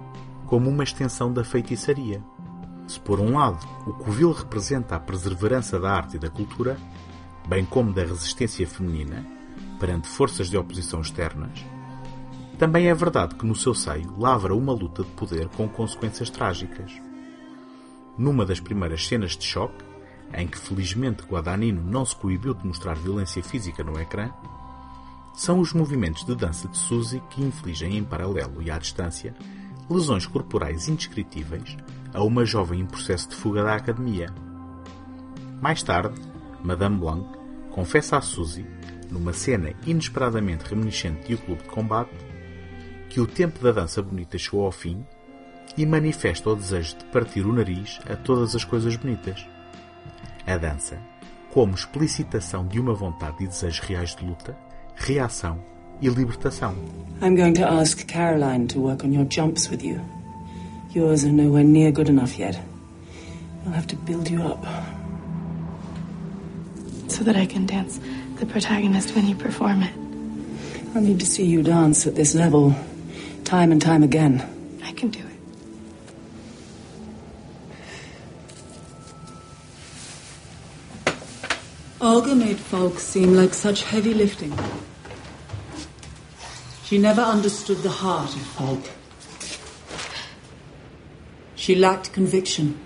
como 0.47 0.69
uma 0.69 0.83
extensão 0.83 1.31
da 1.31 1.41
feitiçaria. 1.41 2.21
Se 2.85 2.99
por 2.99 3.21
um 3.21 3.37
lado 3.37 3.65
o 3.87 3.93
covil 3.93 4.33
representa 4.33 4.97
a 4.97 4.99
perseverança 4.99 5.79
da 5.79 5.93
arte 5.93 6.17
e 6.17 6.19
da 6.19 6.29
cultura, 6.29 6.75
bem 7.47 7.63
como 7.63 7.93
da 7.93 8.01
resistência 8.01 8.67
feminina 8.67 9.25
perante 9.79 10.09
forças 10.09 10.49
de 10.49 10.57
oposição 10.57 10.99
externas, 10.99 11.63
também 12.57 12.89
é 12.89 12.93
verdade 12.93 13.35
que 13.35 13.45
no 13.45 13.55
seu 13.55 13.73
seio 13.73 14.13
lavra 14.19 14.53
uma 14.53 14.73
luta 14.73 15.03
de 15.03 15.11
poder 15.11 15.47
com 15.55 15.69
consequências 15.69 16.29
trágicas. 16.29 16.99
Numa 18.19 18.45
das 18.45 18.59
primeiras 18.59 19.07
cenas 19.07 19.37
de 19.37 19.45
choque, 19.45 19.81
em 20.33 20.45
que 20.45 20.57
felizmente 20.57 21.23
Guadagnino 21.23 21.81
não 21.81 22.03
se 22.03 22.13
coibiu 22.13 22.53
de 22.53 22.67
mostrar 22.67 22.95
violência 22.95 23.41
física 23.41 23.81
no 23.81 23.97
ecrã, 23.97 24.29
são 25.33 25.61
os 25.61 25.71
movimentos 25.71 26.25
de 26.25 26.35
dança 26.35 26.67
de 26.67 26.77
Suzy 26.77 27.23
que 27.29 27.41
infligem 27.41 27.97
em 27.97 28.03
paralelo 28.03 28.61
e 28.61 28.69
à 28.69 28.77
distância 28.77 29.33
lesões 29.89 30.27
corporais 30.27 30.89
indescritíveis 30.89 31.77
a 32.13 32.21
uma 32.21 32.43
jovem 32.43 32.81
em 32.81 32.85
processo 32.85 33.29
de 33.29 33.35
fuga 33.35 33.63
da 33.63 33.75
academia. 33.75 34.27
Mais 35.61 35.81
tarde, 35.81 36.21
Madame 36.61 36.97
Blanc 36.97 37.25
confessa 37.71 38.17
a 38.17 38.21
Suzy, 38.21 38.65
numa 39.09 39.31
cena 39.31 39.73
inesperadamente 39.85 40.65
reminiscente 40.65 41.25
de 41.25 41.35
O 41.35 41.37
Clube 41.37 41.63
de 41.63 41.69
Combate, 41.69 42.11
que 43.09 43.21
o 43.21 43.25
tempo 43.25 43.63
da 43.63 43.71
dança 43.71 44.01
bonita 44.01 44.37
chegou 44.37 44.65
ao 44.65 44.73
fim 44.73 45.05
e 45.79 45.85
manifesta 45.85 46.49
o 46.49 46.55
desejo 46.57 46.97
de 46.97 47.05
partir 47.05 47.45
o 47.45 47.53
nariz 47.53 48.01
a 48.09 48.13
todas 48.13 48.53
as 48.53 48.65
coisas 48.65 48.97
bonitas. 48.97 49.47
A 50.45 50.57
dança, 50.57 50.97
como 51.51 51.73
explicitação 51.73 52.67
de 52.67 52.81
uma 52.81 52.93
vontade 52.93 53.45
e 53.45 53.47
desejos 53.47 53.79
reais 53.79 54.13
de 54.13 54.25
luta, 54.25 54.57
reação 54.93 55.57
e 56.01 56.09
libertação. 56.09 56.75
I'm 57.21 57.33
going 57.33 57.53
to 57.53 57.63
ask 57.63 58.05
Caroline 58.07 58.67
to 58.67 58.81
work 58.81 59.05
on 59.05 59.13
your 59.13 59.25
jumps 59.31 59.69
with 59.69 59.81
you. 59.81 60.01
Yours 60.93 61.23
are 61.23 61.31
nowhere 61.31 61.63
near 61.63 61.93
good 61.93 62.09
enough 62.09 62.37
yet. 62.37 62.59
I'll 63.65 63.71
have 63.71 63.87
to 63.87 63.95
build 63.95 64.29
you 64.29 64.41
up. 64.41 64.61
So 67.07 67.23
that 67.23 67.37
I 67.37 67.45
can 67.45 67.65
dance 67.65 68.01
the 68.37 68.45
protagonist 68.45 69.15
when 69.15 69.25
you 69.25 69.35
perform 69.35 69.83
it. 69.83 69.93
I 70.93 70.99
need 70.99 71.21
to 71.21 71.25
see 71.25 71.45
you 71.45 71.63
dance 71.63 72.05
at 72.05 72.15
this 72.15 72.35
level, 72.35 72.75
time 73.45 73.71
and 73.71 73.81
time 73.81 74.03
again. 74.03 74.43
I 74.83 74.91
can 74.91 75.09
do 75.09 75.19
it. 75.19 75.28
Olga 82.01 82.33
made 82.33 82.57
folk 82.57 82.97
seem 82.97 83.35
like 83.35 83.53
such 83.53 83.83
heavy 83.83 84.13
lifting. 84.13 84.53
She 86.85 86.97
never 86.97 87.21
understood 87.21 87.79
the 87.83 87.89
heart 87.89 88.33
of 88.33 88.41
folk. 88.41 88.79
She 91.55 91.75
lacked 91.75 92.13
conviction. 92.13 92.79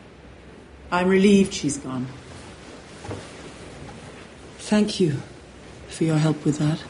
I'm 0.92 1.08
relieved 1.10 1.54
she's 1.54 1.78
gone. 1.78 2.08
Thank 4.58 5.00
you 5.00 5.22
for 5.90 6.06
your 6.06 6.18
help 6.18 6.44
with 6.44 6.58
that. 6.58 6.84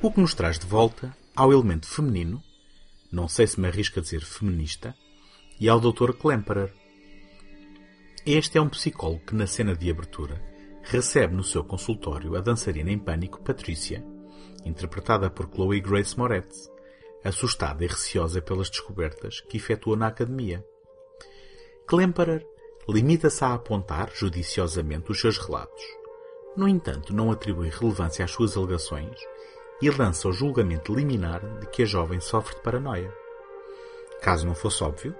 O 0.00 0.12
que 0.12 0.20
nos 0.20 0.34
traz 0.34 0.56
de 0.56 0.66
volta 0.66 1.12
ao 1.34 1.52
elemento 1.52 1.88
feminino, 1.88 2.40
não 3.10 3.26
sei 3.26 3.48
se 3.48 3.60
me 3.60 3.66
arrisco 3.66 3.98
a 3.98 4.02
dizer 4.02 4.24
feminista, 4.24 4.94
e 5.58 5.68
ao 5.68 5.80
Dr. 5.80 6.12
Klemperer. 6.12 6.72
Este 8.24 8.56
é 8.56 8.60
um 8.60 8.68
psicólogo 8.68 9.22
que, 9.26 9.34
na 9.34 9.48
cena 9.48 9.74
de 9.74 9.90
abertura, 9.90 10.51
recebe 10.82 11.34
no 11.34 11.44
seu 11.44 11.64
consultório 11.64 12.36
a 12.36 12.40
dançarina 12.40 12.90
em 12.90 12.98
pânico 12.98 13.42
Patrícia, 13.42 14.04
interpretada 14.64 15.30
por 15.30 15.48
Chloe 15.48 15.80
Grace 15.80 16.16
Moretz, 16.18 16.70
assustada 17.24 17.84
e 17.84 17.86
receosa 17.86 18.42
pelas 18.42 18.68
descobertas 18.68 19.40
que 19.40 19.56
efetua 19.56 19.96
na 19.96 20.08
academia. 20.08 20.64
Klemperer 21.86 22.46
limita-se 22.88 23.44
a 23.44 23.54
apontar 23.54 24.10
judiciosamente 24.12 25.12
os 25.12 25.20
seus 25.20 25.38
relatos. 25.38 25.82
No 26.56 26.68
entanto, 26.68 27.14
não 27.14 27.30
atribui 27.30 27.70
relevância 27.70 28.24
às 28.24 28.30
suas 28.30 28.56
alegações 28.56 29.18
e 29.80 29.90
lança 29.90 30.28
o 30.28 30.32
julgamento 30.32 30.94
liminar 30.94 31.40
de 31.58 31.66
que 31.68 31.82
a 31.82 31.86
jovem 31.86 32.20
sofre 32.20 32.56
de 32.56 32.62
paranoia. 32.62 33.12
Caso 34.20 34.46
não 34.46 34.54
fosse 34.54 34.82
óbvio, 34.84 35.14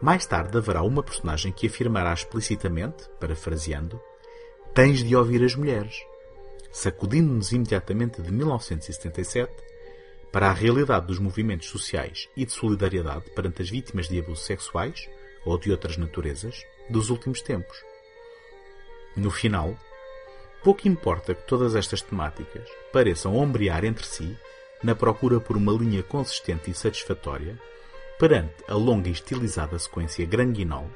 mais 0.00 0.26
tarde 0.26 0.56
haverá 0.56 0.82
uma 0.82 1.02
personagem 1.02 1.52
que 1.52 1.66
afirmará 1.66 2.12
explicitamente, 2.12 3.08
parafraseando, 3.20 4.00
tens 4.74 5.04
de 5.04 5.14
ouvir 5.14 5.44
as 5.44 5.54
mulheres, 5.54 6.02
sacudindo-nos 6.70 7.52
imediatamente 7.52 8.22
de 8.22 8.32
1977 8.32 9.52
para 10.32 10.48
a 10.48 10.52
realidade 10.52 11.08
dos 11.08 11.18
movimentos 11.18 11.68
sociais 11.68 12.30
e 12.34 12.46
de 12.46 12.52
solidariedade 12.52 13.28
perante 13.34 13.60
as 13.60 13.68
vítimas 13.68 14.08
de 14.08 14.18
abusos 14.18 14.46
sexuais 14.46 15.10
ou 15.44 15.58
de 15.58 15.70
outras 15.70 15.98
naturezas 15.98 16.64
dos 16.88 17.10
últimos 17.10 17.42
tempos. 17.42 17.76
No 19.14 19.30
final, 19.30 19.76
pouco 20.64 20.88
importa 20.88 21.34
que 21.34 21.46
todas 21.46 21.74
estas 21.74 22.00
temáticas 22.00 22.66
pareçam 22.90 23.36
ombrear 23.36 23.84
entre 23.84 24.06
si 24.06 24.38
na 24.82 24.94
procura 24.94 25.38
por 25.38 25.54
uma 25.54 25.72
linha 25.72 26.02
consistente 26.02 26.70
e 26.70 26.74
satisfatória 26.74 27.60
perante 28.18 28.64
a 28.66 28.74
longa 28.74 29.10
e 29.10 29.12
estilizada 29.12 29.78
sequência 29.78 30.24
granguinol 30.24 30.88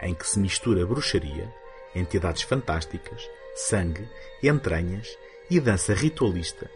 em 0.00 0.14
que 0.14 0.26
se 0.26 0.38
mistura 0.38 0.86
bruxaria, 0.86 1.52
entidades 1.94 2.42
fantásticas, 2.42 3.28
sangue, 3.54 4.08
entranhas 4.42 5.18
e 5.50 5.60
dança 5.60 5.94
ritualista 5.94 6.70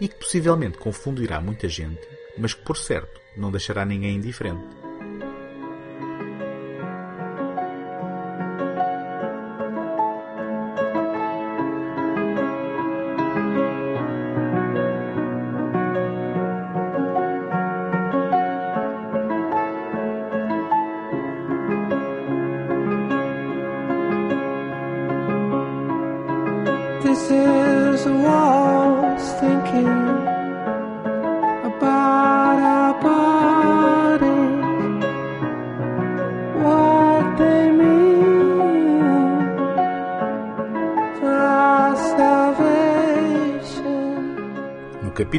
e 0.00 0.08
que 0.08 0.16
possivelmente 0.16 0.78
confundirá 0.78 1.40
muita 1.40 1.68
gente, 1.68 2.06
mas 2.36 2.54
que 2.54 2.62
por 2.62 2.76
certo 2.76 3.20
não 3.36 3.50
deixará 3.50 3.84
ninguém 3.84 4.16
indiferente. 4.16 4.85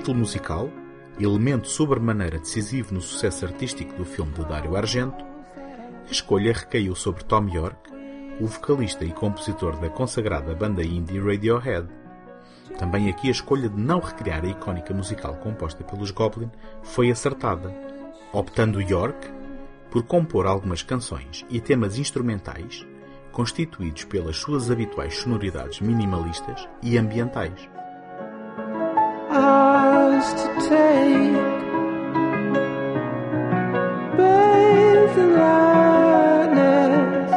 Capítulo 0.08 0.20
musical, 0.20 0.70
elemento 1.20 1.68
sobremaneira 1.68 2.40
decisivo 2.40 2.94
no 2.94 3.02
sucesso 3.02 3.46
artístico 3.46 3.94
do 3.96 4.06
filme 4.06 4.32
de 4.32 4.46
Dario 4.46 4.78
Argento, 4.78 5.26
a 6.08 6.10
escolha 6.10 6.54
recaiu 6.54 6.96
sobre 6.96 7.26
Tom 7.26 7.50
York, 7.50 7.92
o 8.40 8.48
vocalista 8.48 9.04
e 9.04 9.12
compositor 9.12 9.76
da 9.78 9.90
consagrada 9.90 10.56
banda 10.56 10.82
indie 10.82 11.20
Radiohead. 11.20 11.90
Também 12.80 13.10
aqui 13.10 13.28
a 13.28 13.32
escolha 13.32 13.68
de 13.68 13.78
não 13.78 14.00
recriar 14.00 14.46
a 14.46 14.48
icónica 14.48 14.94
musical 14.94 15.36
composta 15.38 15.84
pelos 15.84 16.12
Goblin 16.12 16.52
foi 16.84 17.12
acertada, 17.12 17.76
optando 18.32 18.82
York 18.82 19.30
por 19.92 20.04
compor 20.04 20.46
algumas 20.46 20.82
canções 20.82 21.46
e 21.50 21.60
temas 21.60 21.98
instrumentais 21.98 22.88
constituídos 23.34 24.06
pelas 24.06 24.38
suas 24.38 24.72
habituais 24.72 25.18
sonoridades 25.18 25.82
minimalistas 25.82 26.66
e 26.82 26.98
ambientais. 26.98 27.70
To 30.18 30.24
take, 30.68 31.38
bathed 34.18 35.16
in 35.16 35.30
lightness, 35.38 37.32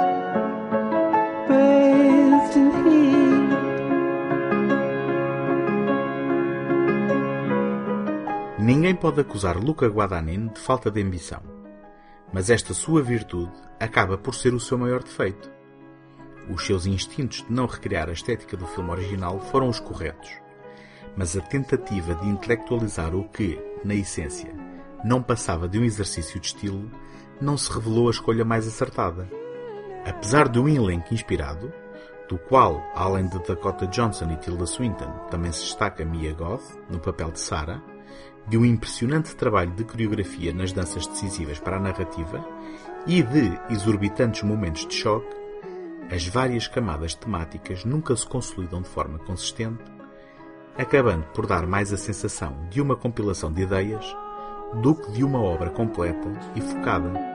bathed 1.47 2.57
in 2.57 2.71
heat. 2.87 3.51
Ninguém 8.59 8.95
pode 8.95 9.21
acusar 9.21 9.59
Luca 9.59 9.87
Guadagnino 9.87 10.49
de 10.49 10.61
falta 10.61 10.91
de 10.91 11.03
ambição, 11.03 11.43
mas 12.33 12.49
esta 12.49 12.73
sua 12.73 13.03
virtude 13.03 13.53
acaba 13.79 14.17
por 14.17 14.35
ser 14.35 14.55
o 14.55 14.61
seu 14.61 14.79
maior 14.79 15.03
defeito. 15.03 15.53
Os 16.49 16.65
seus 16.65 16.87
instintos 16.87 17.45
de 17.47 17.53
não 17.53 17.67
recriar 17.67 18.09
a 18.09 18.13
estética 18.13 18.57
do 18.57 18.67
filme 18.67 18.91
original 18.91 19.39
foram 19.39 19.69
os 19.69 19.79
corretos, 19.79 20.31
mas 21.17 21.37
a 21.37 21.41
tentativa 21.41 22.15
de 22.15 22.29
intelectualizar 22.29 23.15
o 23.15 23.29
que, 23.29 23.59
na 23.85 23.95
essência, 23.95 24.53
não 25.05 25.23
passava 25.23 25.69
de 25.69 25.79
um 25.79 25.85
exercício 25.85 26.39
de 26.41 26.47
estilo, 26.47 26.91
não 27.41 27.57
se 27.57 27.73
revelou 27.73 28.09
a 28.09 28.11
escolha 28.11 28.45
mais 28.45 28.67
acertada. 28.67 29.29
Apesar 30.07 30.49
de 30.49 30.59
um 30.59 30.69
elenco 30.69 31.15
inspirado, 31.15 31.73
do 32.29 32.39
qual, 32.39 32.81
além 32.95 33.27
de 33.27 33.39
Dakota 33.43 33.87
Johnson 33.87 34.31
e 34.31 34.37
Tilda 34.37 34.67
Swinton, 34.67 35.11
também 35.31 35.51
se 35.53 35.63
destaca 35.63 36.05
Mia 36.05 36.33
Goth, 36.33 36.79
no 36.89 37.01
papel 37.01 37.33
de 37.33 37.41
Sarah, 37.41 37.83
de 38.47 38.57
um 38.57 38.65
impressionante 38.65 39.35
trabalho 39.35 39.73
de 39.73 39.85
coreografia 39.85 40.53
nas 40.53 40.73
danças 40.73 41.07
decisivas 41.07 41.59
para 41.59 41.77
a 41.77 41.81
narrativa 41.81 42.45
e 43.07 43.23
de 43.23 43.59
exorbitantes 43.71 44.43
momentos 44.43 44.87
de 44.87 44.95
choque, 44.95 45.35
as 46.11 46.27
várias 46.27 46.67
camadas 46.67 47.15
temáticas 47.15 47.85
nunca 47.85 48.15
se 48.17 48.27
consolidam 48.27 48.83
de 48.83 48.89
forma 48.89 49.19
consistente, 49.19 49.83
acabando 50.77 51.25
por 51.35 51.47
dar 51.47 51.67
mais 51.67 51.93
a 51.93 51.97
sensação 51.97 52.57
de 52.71 52.81
uma 52.81 52.97
compilação 52.97 53.53
de 53.53 53.63
ideias 53.63 54.17
do 54.83 54.95
que 54.95 55.13
de 55.13 55.25
uma 55.25 55.41
obra 55.41 55.71
completa 55.71 56.29
e 56.55 56.61
focada. 56.61 57.30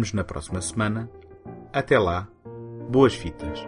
Encontramos 0.00 0.12
na 0.14 0.24
próxima 0.24 0.60
semana. 0.62 1.10
Até 1.72 1.98
lá, 1.98 2.26
boas 2.90 3.14
fitas. 3.14 3.60